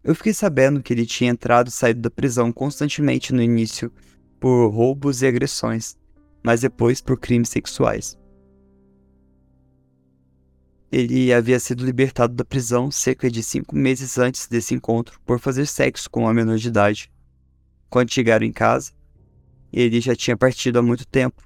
[0.02, 3.92] Eu fiquei sabendo que ele tinha entrado e saído da prisão constantemente no início
[4.40, 5.96] por roubos e agressões,
[6.44, 8.18] mas depois por crimes sexuais.
[10.92, 15.66] Ele havia sido libertado da prisão cerca de cinco meses antes desse encontro por fazer
[15.66, 17.10] sexo com uma menor de idade.
[17.90, 18.92] Quando chegaram em casa,
[19.72, 21.42] ele já tinha partido há muito tempo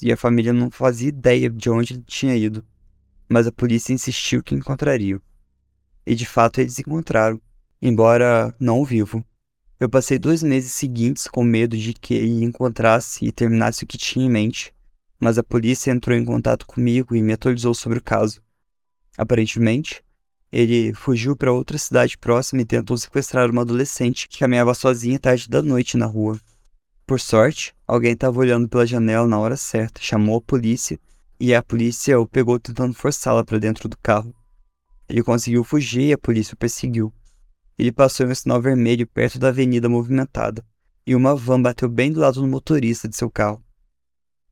[0.00, 2.64] e a família não fazia ideia de onde ele tinha ido,
[3.28, 5.20] mas a polícia insistiu que encontrariam.
[6.06, 7.38] E de fato eles encontraram
[7.80, 9.24] embora não vivo.
[9.80, 13.96] Eu passei dois meses seguintes com medo de que ele encontrasse e terminasse o que
[13.96, 14.74] tinha em mente,
[15.20, 18.42] mas a polícia entrou em contato comigo e me atualizou sobre o caso.
[19.16, 20.02] Aparentemente,
[20.50, 25.48] ele fugiu para outra cidade próxima e tentou sequestrar uma adolescente que caminhava sozinha tarde
[25.48, 26.40] da noite na rua.
[27.06, 30.98] Por sorte, alguém estava olhando pela janela na hora certa, chamou a polícia
[31.38, 34.34] e a polícia o pegou tentando forçá-la para dentro do carro.
[35.08, 37.12] Ele conseguiu fugir e a polícia o perseguiu.
[37.78, 40.66] Ele passou em um sinal vermelho perto da avenida movimentada,
[41.06, 43.64] e uma van bateu bem do lado do motorista de seu carro.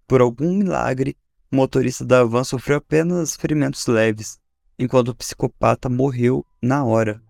[0.07, 1.17] Por algum milagre,
[1.51, 4.39] o motorista da van sofreu apenas ferimentos leves,
[4.79, 7.21] enquanto o psicopata morreu na hora,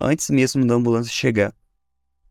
[0.00, 1.54] antes mesmo da ambulância chegar.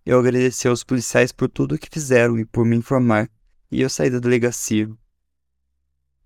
[0.03, 3.29] Eu agradeci aos policiais por tudo o que fizeram e por me informar,
[3.69, 4.89] e eu saí da delegacia.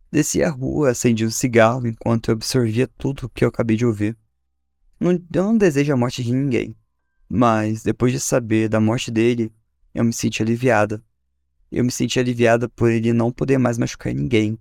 [0.09, 3.85] Desci a rua, acendi um cigarro enquanto eu absorvia tudo o que eu acabei de
[3.85, 4.17] ouvir.
[4.97, 6.73] Eu não desejo a morte de ninguém.
[7.29, 9.51] Mas depois de saber da morte dele,
[9.93, 11.03] eu me senti aliviada.
[11.71, 14.57] Eu me senti aliviada por ele não poder mais machucar ninguém.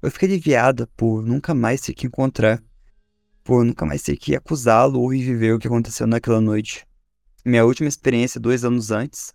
[0.00, 2.62] Eu fiquei aliviada por nunca mais ter que encontrar,
[3.44, 6.86] por nunca mais ter que acusá-lo ou reviver o que aconteceu naquela noite.
[7.44, 9.34] Minha última experiência dois anos antes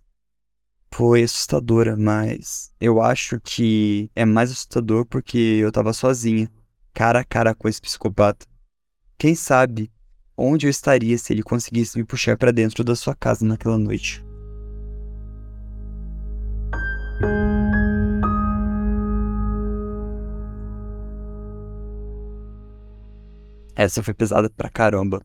[0.92, 6.48] foi assustadora, mas eu acho que é mais assustador porque eu tava sozinha,
[6.92, 8.46] cara a cara com esse psicopata.
[9.18, 9.90] Quem sabe
[10.36, 14.24] onde eu estaria se ele conseguisse me puxar para dentro da sua casa naquela noite.
[23.76, 25.24] Essa foi pesada pra caramba.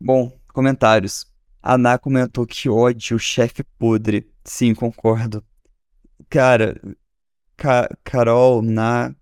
[0.00, 1.26] Bom, comentários.
[1.62, 4.30] A Ná comentou que ódio, chefe podre.
[4.44, 5.44] Sim, concordo.
[6.28, 6.80] Cara,
[7.56, 9.14] Ca Carol, Ná,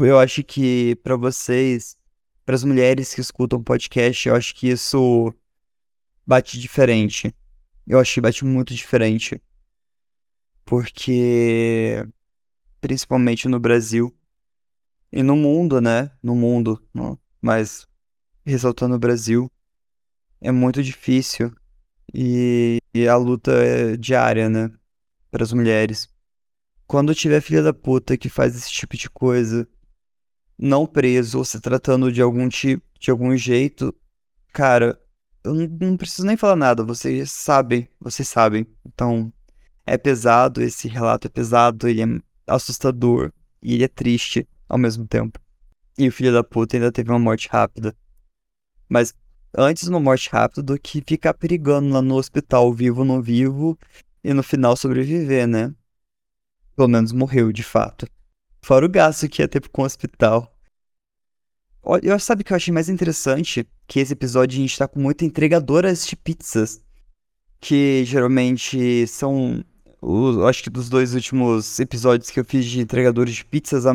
[0.00, 1.96] eu acho que para vocês
[2.46, 5.34] Para as mulheres que escutam podcast, eu acho que isso
[6.24, 7.34] bate diferente.
[7.84, 9.42] Eu acho que bate muito diferente.
[10.64, 12.06] Porque,
[12.80, 14.16] principalmente no Brasil
[15.10, 16.12] e no mundo, né?
[16.22, 16.80] No mundo,
[17.42, 17.84] mas
[18.44, 19.50] ressaltando o Brasil,
[20.40, 21.52] é muito difícil
[22.14, 24.70] e, e a luta é diária, né?
[25.32, 26.08] Para as mulheres.
[26.86, 29.68] Quando tiver filha da puta que faz esse tipo de coisa,
[30.58, 33.94] não preso ou se tratando de algum tipo, de algum jeito,
[34.52, 34.98] cara,
[35.44, 38.66] eu não preciso nem falar nada, vocês sabem, vocês sabem.
[38.84, 39.32] Então,
[39.86, 42.06] é pesado, esse relato é pesado, ele é
[42.46, 43.32] assustador
[43.62, 45.38] e ele é triste ao mesmo tempo.
[45.98, 47.94] E o filho da puta ainda teve uma morte rápida.
[48.88, 49.14] Mas
[49.56, 53.78] antes uma morte rápida do que ficar perigando lá no hospital, vivo ou não vivo,
[54.22, 55.72] e no final sobreviver, né?
[56.74, 58.06] Pelo menos morreu, de fato.
[58.66, 60.52] Fora o gasto que ia ter com o hospital.
[61.80, 63.64] Olha, eu sabe o que eu achei mais interessante?
[63.86, 66.82] Que esse episódio a gente tá com muitas entregadoras de pizzas.
[67.60, 69.64] Que geralmente são.
[70.02, 73.94] Os, acho que dos dois últimos episódios que eu fiz de entregadores de pizzas, a,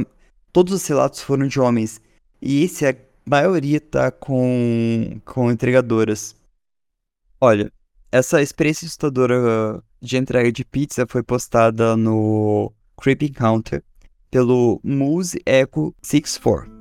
[0.53, 1.99] todos os relatos foram de homens.
[2.41, 2.95] E esse, a
[3.25, 6.33] maioria tá com, com entregadoras.
[7.41, 7.69] Olha,
[8.09, 13.83] essa experiência assustadora de entrega de pizza foi postada no Creepy Counter
[14.31, 16.71] pelo Muse Echo 64.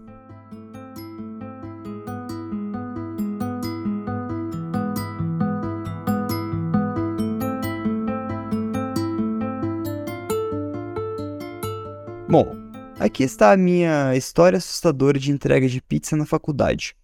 [12.29, 12.55] Bom,
[13.01, 16.95] aqui está a minha história assustadora de entrega de pizza na faculdade.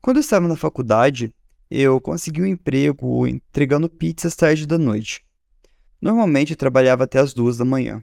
[0.00, 1.34] Quando eu estava na faculdade,
[1.70, 5.22] eu consegui um emprego entregando pizzas tarde da noite.
[6.00, 8.02] Normalmente eu trabalhava até as duas da manhã.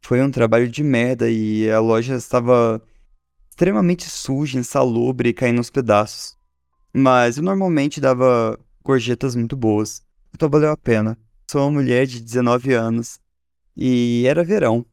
[0.00, 2.82] Foi um trabalho de merda e a loja estava
[3.48, 6.36] extremamente suja, insalubre e caindo aos pedaços.
[6.92, 10.02] Mas eu normalmente dava gorjetas muito boas,
[10.34, 11.16] então valeu a pena.
[11.50, 13.20] Sou uma mulher de 19 anos
[13.76, 14.84] e era verão.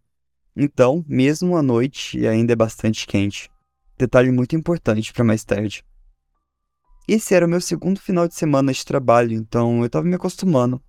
[0.55, 3.49] Então, mesmo à noite, ainda é bastante quente.
[3.97, 5.83] Detalhe muito importante para mais tarde.
[7.07, 10.81] Esse era o meu segundo final de semana de trabalho, então eu tava me acostumando.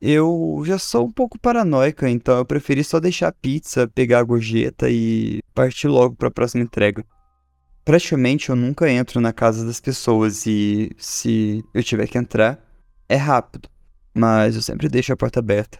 [0.00, 4.22] Eu já sou um pouco paranoica, então eu preferi só deixar a pizza, pegar a
[4.22, 7.04] gorjeta e partir logo para a próxima entrega.
[7.84, 12.60] Praticamente eu nunca entro na casa das pessoas e se eu tiver que entrar,
[13.08, 13.68] é rápido,
[14.12, 15.78] mas eu sempre deixo a porta aberta.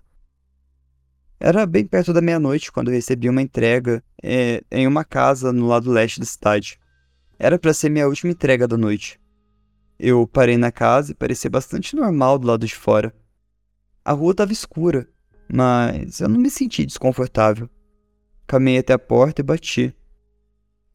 [1.39, 5.67] Era bem perto da meia-noite quando eu recebi uma entrega é, em uma casa no
[5.67, 6.79] lado leste da cidade.
[7.39, 9.21] Era para ser minha última entrega da noite.
[9.99, 13.13] Eu parei na casa e parecia bastante normal do lado de fora.
[14.07, 15.09] A rua estava escura,
[15.53, 17.69] mas eu não me senti desconfortável.
[18.47, 19.93] Caminhei até a porta e bati.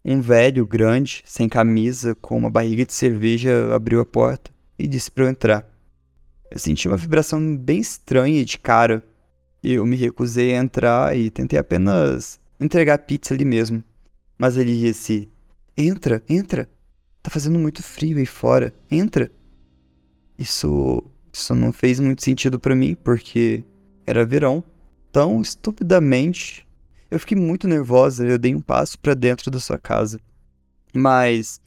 [0.06, 4.50] Um velho, grande, sem camisa, com uma barriga de cerveja, abriu a porta
[4.80, 5.70] e disse para eu entrar.
[6.50, 9.04] Eu senti uma vibração bem estranha de cara.
[9.62, 13.84] Eu me recusei a entrar e tentei apenas entregar pizza ali mesmo.
[14.38, 15.30] Mas ele disse:
[15.76, 16.70] Entra, entra.
[17.22, 18.74] Tá fazendo muito frio aí fora.
[18.90, 19.30] Entra.
[20.40, 21.11] Isso.
[21.32, 23.64] Isso não fez muito sentido para mim, porque
[24.06, 24.64] era verão.
[25.12, 26.68] Tão estupidamente.
[27.10, 30.20] Eu fiquei muito nervosa, eu dei um passo para dentro da sua casa.
[30.94, 31.62] Mas.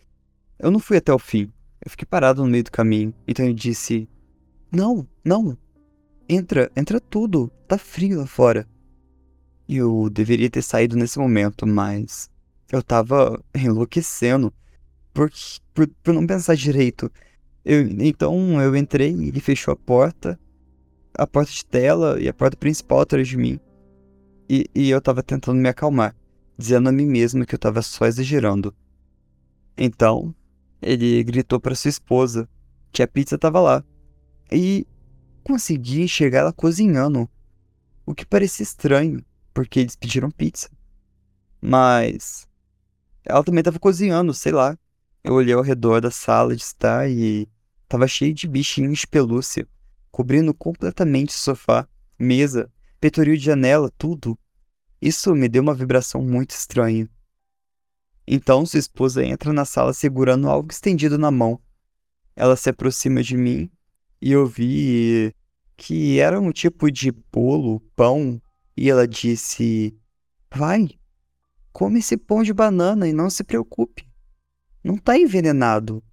[0.59, 1.53] Eu não fui até o fim.
[1.85, 3.13] Eu fiquei parado no meio do caminho.
[3.27, 4.09] Então eu disse:
[4.73, 5.57] Não, não.
[6.29, 7.51] Entra, entra tudo.
[7.69, 8.67] Tá frio lá fora.
[9.69, 12.31] Eu deveria ter saído nesse momento, mas
[12.71, 14.53] eu tava enlouquecendo
[15.13, 15.31] por,
[15.73, 17.11] por, por não pensar direito.
[17.65, 20.39] Eu, então eu entrei ele fechou a porta,
[21.17, 23.59] a porta de tela e a porta principal atrás de mim.
[24.49, 26.15] E, e eu tava tentando me acalmar,
[26.59, 28.75] dizendo a mim mesmo que eu tava só exagerando.
[29.77, 30.35] Então,
[30.83, 32.49] ele gritou para sua esposa
[32.93, 33.85] que a pizza tava lá.
[34.53, 34.87] E
[35.43, 37.29] consegui enxergar ela cozinhando,
[38.05, 40.69] o que parecia estranho, porque eles pediram pizza.
[41.61, 42.47] Mas
[43.25, 44.79] ela também tava cozinhando, sei lá.
[45.23, 47.49] Eu olhei ao redor da sala de estar e
[47.89, 49.67] tava cheio de bichinhos de pelúcia,
[50.11, 52.71] cobrindo completamente o sofá, mesa,
[53.01, 54.39] peitoril de janela, tudo.
[55.01, 57.09] Isso me deu uma vibração muito estranha.
[58.27, 61.61] Então sua esposa entra na sala segurando algo estendido na mão.
[62.35, 63.71] Ela se aproxima de mim
[64.21, 65.35] e eu vi
[65.77, 68.41] que era um tipo de bolo, pão,
[68.77, 69.97] e ela disse:
[70.51, 70.89] Vai,
[71.75, 74.07] Come esse pão de banana e não se preocupe.
[74.83, 76.05] Não tá envenenado.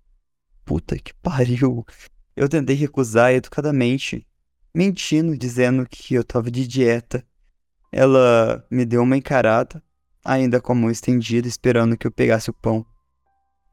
[0.65, 1.85] Puta que pariu.
[2.35, 4.25] Eu tentei recusar educadamente,
[4.73, 7.25] mentindo, dizendo que eu tava de dieta.
[7.91, 9.83] Ela me deu uma encarada,
[10.23, 12.85] ainda com a mão estendida, esperando que eu pegasse o pão.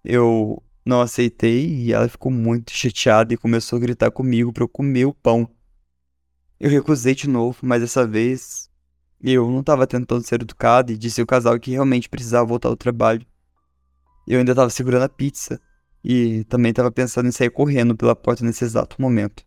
[0.05, 4.69] Eu não aceitei e ela ficou muito chateada e começou a gritar comigo para eu
[4.69, 5.49] comer o pão.
[6.59, 8.69] Eu recusei de novo, mas dessa vez
[9.23, 12.77] eu não estava tentando ser educado e disse ao casal que realmente precisava voltar ao
[12.77, 13.25] trabalho.
[14.27, 15.61] Eu ainda estava segurando a pizza
[16.05, 19.45] e também estava pensando em sair correndo pela porta nesse exato momento.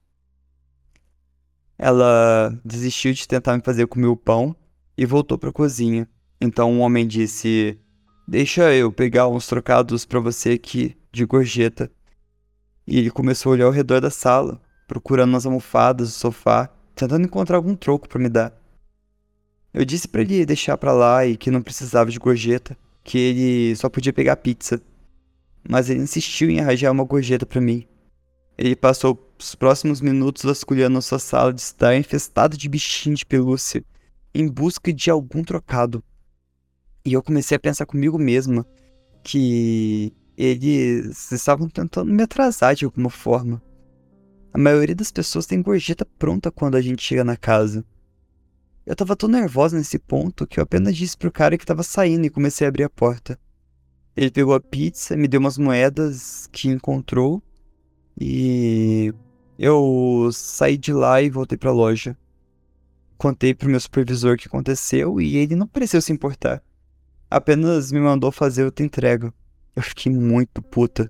[1.78, 4.56] Ela desistiu de tentar me fazer comer o pão
[4.98, 6.08] e voltou para a cozinha.
[6.40, 7.80] Então o um homem disse:
[8.28, 11.92] Deixa eu pegar uns trocados para você aqui de gorjeta.
[12.86, 17.26] E ele começou a olhar ao redor da sala, procurando nas almofadas, o sofá, tentando
[17.26, 18.54] encontrar algum troco para me dar.
[19.74, 23.76] Eu disse para ele deixar para lá e que não precisava de gorjeta, que ele
[23.76, 24.82] só podia pegar pizza.
[25.68, 27.88] Mas ele insistiu em arranjar uma gorjeta para mim.
[28.58, 33.26] Ele passou os próximos minutos vasculhando a sua sala de estar infestado de bichinhos de
[33.26, 33.84] pelúcia,
[34.34, 36.04] em busca de algum trocado.
[37.04, 38.66] E eu comecei a pensar comigo mesma
[39.24, 43.62] que eles estavam tentando me atrasar de alguma forma.
[44.54, 47.86] A maioria das pessoas tem gorjeta pronta quando a gente chega na casa.
[48.86, 52.26] Eu tava tão nervosa nesse ponto que eu apenas disse pro cara que tava saindo
[52.26, 53.40] e comecei a abrir a porta.
[54.16, 57.42] Ele pegou a pizza, me deu umas moedas que encontrou
[58.20, 59.14] e
[59.58, 62.18] eu saí de lá e voltei pra loja.
[63.18, 66.62] Contei pro meu supervisor o que aconteceu e ele não pareceu se importar.
[67.30, 69.34] Apenas me mandou fazer outra entrega.
[69.76, 71.10] Eu fiquei muito puta.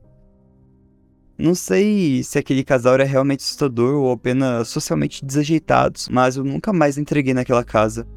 [1.38, 6.72] Não sei se aquele casal era realmente assustador ou apenas socialmente desajeitados, mas eu nunca
[6.72, 8.08] mais entreguei naquela casa.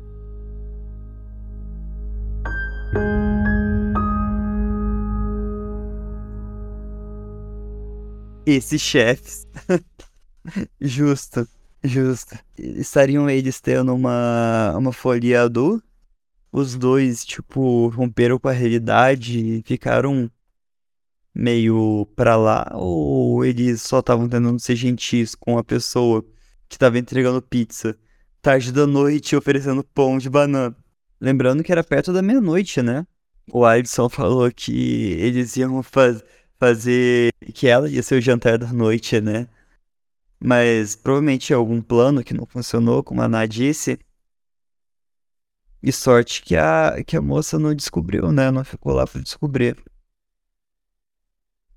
[8.46, 9.46] Esses chefes.
[10.80, 11.48] justo,
[11.82, 12.38] justo.
[12.58, 15.84] Estariam eles tendo uma, uma folia adulta?
[16.52, 20.30] Os dois, tipo, romperam com a realidade e ficaram
[21.34, 22.70] meio pra lá?
[22.74, 26.22] Ou eles só estavam tentando ser gentis com a pessoa
[26.68, 27.96] que estava entregando pizza
[28.40, 30.76] tarde da noite oferecendo pão de banana?
[31.18, 33.06] Lembrando que era perto da meia-noite, né?
[33.50, 36.22] O Alisson falou que eles iam faz
[36.64, 37.32] fazer.
[37.54, 39.48] que ela ia ser o jantar da noite, né?
[40.40, 43.98] Mas provavelmente algum plano que não funcionou, como a Ana disse.
[45.82, 48.50] E sorte que a, que a moça não descobriu, né?
[48.50, 49.76] Não ficou lá para descobrir.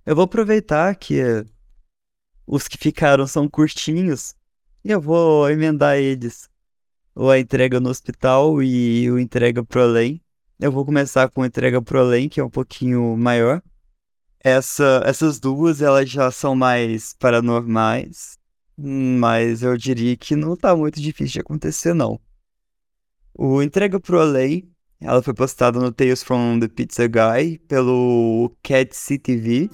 [0.05, 1.21] Eu vou aproveitar que
[2.45, 4.33] os que ficaram são curtinhos
[4.83, 6.49] e eu vou emendar eles.
[7.13, 10.21] Ou a entrega no hospital e o entrega pro além.
[10.59, 13.61] Eu vou começar com entrega pro além, que é um pouquinho maior.
[14.47, 18.37] Essa, essas duas, elas já são mais paranormais,
[18.77, 22.17] mas eu diria que não tá muito difícil de acontecer, não.
[23.37, 24.71] O entrega pro além,
[25.01, 29.69] ela foi postada no Tales from the Pizza Guy pelo Cat TV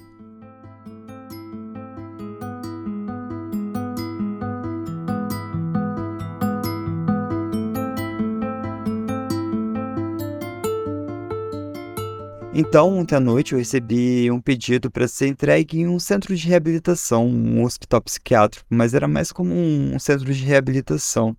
[12.56, 16.48] Então, ontem à noite eu recebi um pedido para ser entregue em um centro de
[16.48, 21.36] reabilitação, um hospital psiquiátrico, mas era mais como um centro de reabilitação.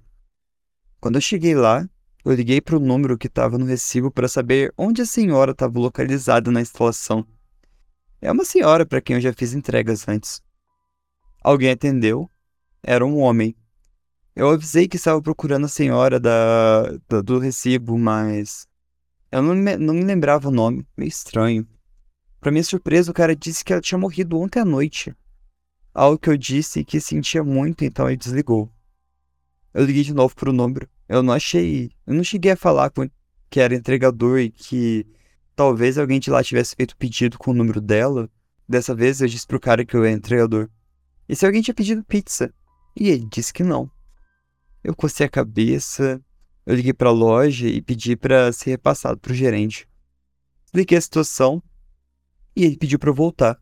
[1.00, 1.88] Quando eu cheguei lá,
[2.24, 5.78] eu liguei para o número que estava no recibo para saber onde a senhora estava
[5.78, 7.24] localizada na instalação.
[8.20, 10.42] É uma senhora para quem eu já fiz entregas antes.
[11.44, 12.28] Alguém atendeu.
[12.82, 13.54] Era um homem.
[14.34, 18.66] Eu avisei que estava procurando a senhora da, da do recibo, mas
[19.34, 21.66] eu não me, não me lembrava o nome, meio estranho.
[22.40, 25.12] Pra minha surpresa, o cara disse que ela tinha morrido ontem à noite.
[25.92, 28.70] Algo que eu disse que sentia muito, então ele desligou.
[29.72, 30.88] Eu liguei de novo pro número.
[31.08, 31.90] Eu não achei.
[32.06, 33.10] Eu não cheguei a falar com
[33.50, 35.04] que era entregador e que
[35.56, 38.30] talvez alguém de lá tivesse feito pedido com o número dela.
[38.68, 40.70] Dessa vez eu disse pro cara que eu era entregador.
[41.28, 42.54] E se alguém tinha pedido pizza?
[42.96, 43.90] E ele disse que não.
[44.84, 46.22] Eu cocei a cabeça,
[46.66, 49.88] eu liguei para a loja e pedi para ser repassado para o gerente.
[50.64, 51.62] Expliquei a situação
[52.56, 53.60] e ele pediu para eu voltar.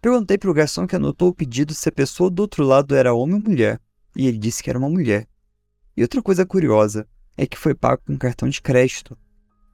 [0.00, 3.14] Perguntei para o garçom que anotou o pedido se a pessoa do outro lado era
[3.14, 3.80] homem ou mulher,
[4.16, 5.28] e ele disse que era uma mulher.
[5.96, 9.16] E outra coisa curiosa é que foi pago com cartão de crédito,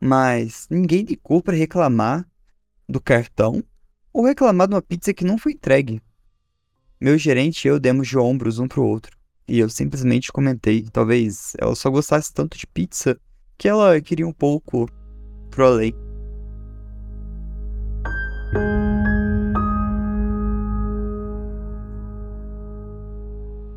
[0.00, 2.28] mas ninguém ligou para reclamar
[2.88, 3.64] do cartão
[4.12, 6.02] ou reclamar de uma pizza que não foi entregue.
[7.00, 9.17] Meu gerente e eu demos de ombros um para o outro.
[9.48, 13.18] E eu simplesmente comentei, talvez ela só gostasse tanto de pizza
[13.56, 14.86] que ela queria um pouco
[15.50, 15.94] pro além.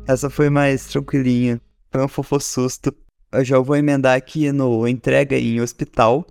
[0.06, 1.58] Essa foi mais tranquilinha,
[1.90, 2.94] foi um fofo susto.
[3.32, 6.26] Eu já vou emendar aqui no entrega em hospital.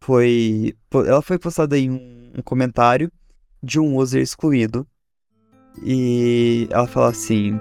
[0.00, 3.10] Foi, ela foi postada em um comentário
[3.60, 4.86] de um user excluído.
[5.82, 7.58] E ela fala assim: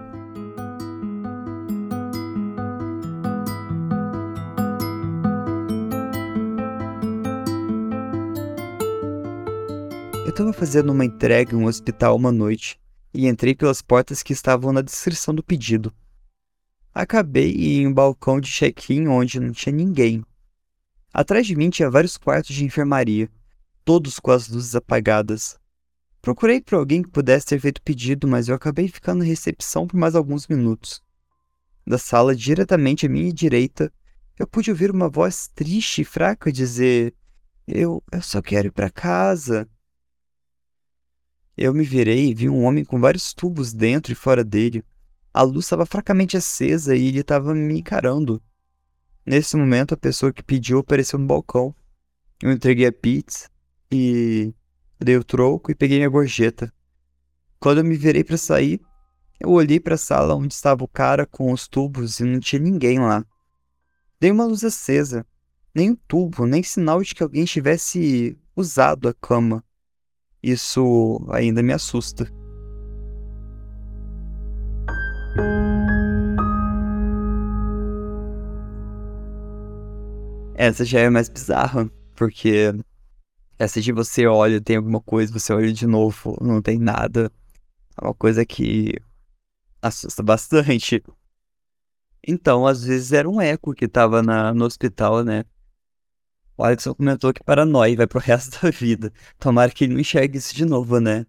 [10.35, 12.77] estava fazendo uma entrega em um hospital uma noite
[13.13, 15.93] e entrei pelas portas que estavam na descrição do pedido.
[16.93, 20.25] Acabei em um balcão de check-in onde não tinha ninguém.
[21.13, 23.29] Atrás de mim tinha vários quartos de enfermaria,
[23.85, 25.57] todos com as luzes apagadas.
[26.21, 29.87] Procurei por alguém que pudesse ter feito o pedido, mas eu acabei ficando na recepção
[29.87, 31.01] por mais alguns minutos.
[31.87, 33.89] Da sala diretamente à minha direita,
[34.37, 37.15] eu pude ouvir uma voz triste e fraca dizer:
[37.65, 39.65] Eu, eu só quero ir para casa.
[41.57, 44.83] Eu me virei e vi um homem com vários tubos dentro e fora dele.
[45.33, 48.41] A luz estava fracamente acesa e ele estava me encarando.
[49.25, 51.73] Nesse momento, a pessoa que pediu apareceu no balcão.
[52.41, 53.49] Eu entreguei a pizza
[53.91, 54.53] e
[54.99, 56.71] dei o troco e peguei minha gorjeta.
[57.59, 58.79] Quando eu me virei para sair,
[59.39, 62.61] eu olhei para a sala onde estava o cara com os tubos e não tinha
[62.61, 63.25] ninguém lá.
[64.19, 65.25] Dei uma luz acesa,
[65.73, 69.64] nem um tubo, nem sinal de que alguém tivesse usado a cama.
[70.45, 72.31] Isso ainda me assusta.
[80.53, 82.71] Essa já é mais bizarra, porque
[83.57, 87.31] essa de você olha, tem alguma coisa, você olha de novo, não tem nada.
[87.99, 88.93] É uma coisa que
[89.81, 91.03] assusta bastante.
[92.23, 95.43] Então, às vezes era um eco que tava na, no hospital, né?
[96.57, 99.11] O Alex comentou que paranoia vai pro resto da vida.
[99.37, 101.25] Tomara que ele não enxergue isso de novo, né?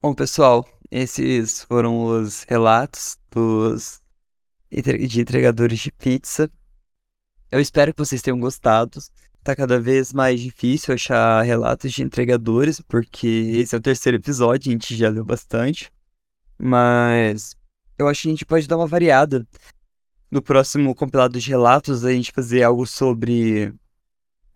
[0.00, 4.00] Bom, pessoal, esses foram os relatos dos
[4.70, 6.50] de entregadores de pizza.
[7.50, 9.00] Eu espero que vocês tenham gostado.
[9.42, 14.70] Tá cada vez mais difícil achar relatos de entregadores, porque esse é o terceiro episódio,
[14.70, 15.90] a gente já leu bastante.
[16.58, 17.56] Mas
[17.98, 19.46] eu acho que a gente pode dar uma variada.
[20.30, 23.74] No próximo compilado de relatos, a gente fazer algo sobre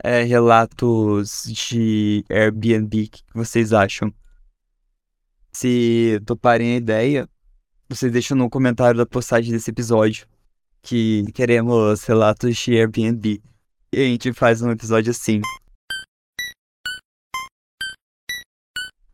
[0.02, 3.04] é, relatos de Airbnb.
[3.04, 4.12] O que vocês acham?
[5.52, 7.28] Se toparem a ideia,
[7.88, 10.26] vocês deixam no comentário da postagem desse episódio
[10.82, 13.42] que queremos relatos de Airbnb.
[13.92, 15.40] E a gente faz um episódio assim.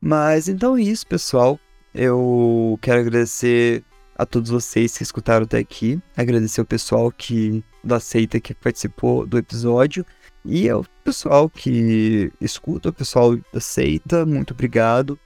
[0.01, 1.61] Mas então é isso, pessoal.
[1.95, 3.85] Eu quero agradecer
[4.17, 6.01] a todos vocês que escutaram até aqui.
[6.17, 10.05] Agradecer o pessoal que da seita que participou do episódio.
[10.45, 15.19] E ao pessoal que escuta, o pessoal da seita, muito obrigado.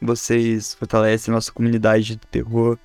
[0.00, 2.78] Vocês fortalecem a nossa comunidade de terror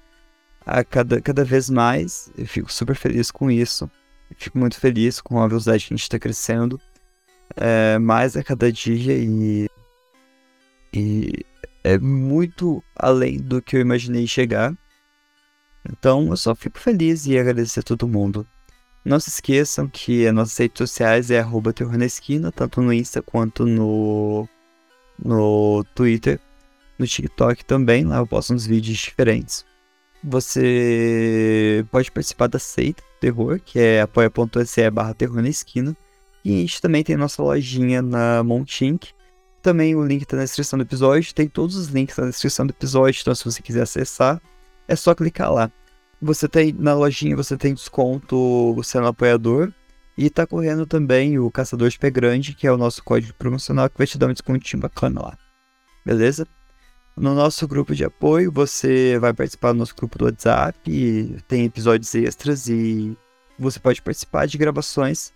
[0.65, 2.31] a cada, cada vez mais.
[2.37, 3.89] Eu fico super feliz com isso.
[4.29, 6.81] Eu fico muito feliz com a velocidade que a gente está crescendo.
[7.55, 9.69] É, mais a cada dia e,
[10.91, 11.45] e
[11.83, 14.75] é muito além do que eu imaginei chegar.
[15.87, 18.45] Então eu só fico feliz e agradecer a todo mundo.
[19.05, 22.91] Não se esqueçam que as nossas redes sociais é arroba terror na esquina, tanto no
[22.91, 24.49] Insta quanto no,
[25.23, 26.39] no Twitter.
[26.97, 29.63] No TikTok também, lá eu posto uns vídeos diferentes.
[30.23, 35.95] Você pode participar da Seita Terror, que é apoia.se barra terror na esquina.
[36.43, 39.09] E a gente também tem nossa lojinha na Montink.
[39.61, 41.31] Também o link está na descrição do episódio.
[41.33, 44.41] Tem todos os links na descrição do episódio, então se você quiser acessar,
[44.87, 45.71] é só clicar lá.
[46.21, 49.71] Você tem na lojinha, você tem desconto sendo apoiador.
[50.17, 53.89] E tá correndo também o Caçador de Pé Grande, que é o nosso código promocional
[53.89, 55.37] que vai te dar um descontinho bacana lá.
[56.05, 56.47] Beleza?
[57.17, 60.77] No nosso grupo de apoio, você vai participar do nosso grupo do WhatsApp,
[61.47, 63.17] tem episódios extras e
[63.57, 65.33] você pode participar de gravações,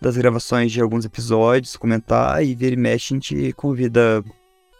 [0.00, 4.22] das gravações de alguns episódios, comentar e vira e mexe, a gente convida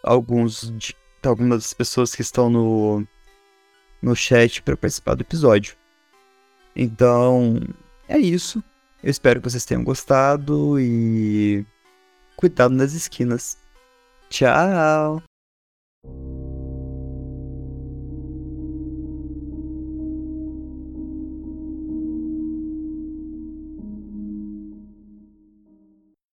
[0.03, 3.07] alguns de, algumas das pessoas que estão no,
[4.05, 5.75] no chat para participar do episódio.
[6.77, 7.61] Então,
[8.09, 8.63] é isso.
[9.03, 11.65] Eu espero que vocês tenham gostado e
[12.37, 13.59] cuidado nas esquinas.
[14.29, 15.34] Tchau!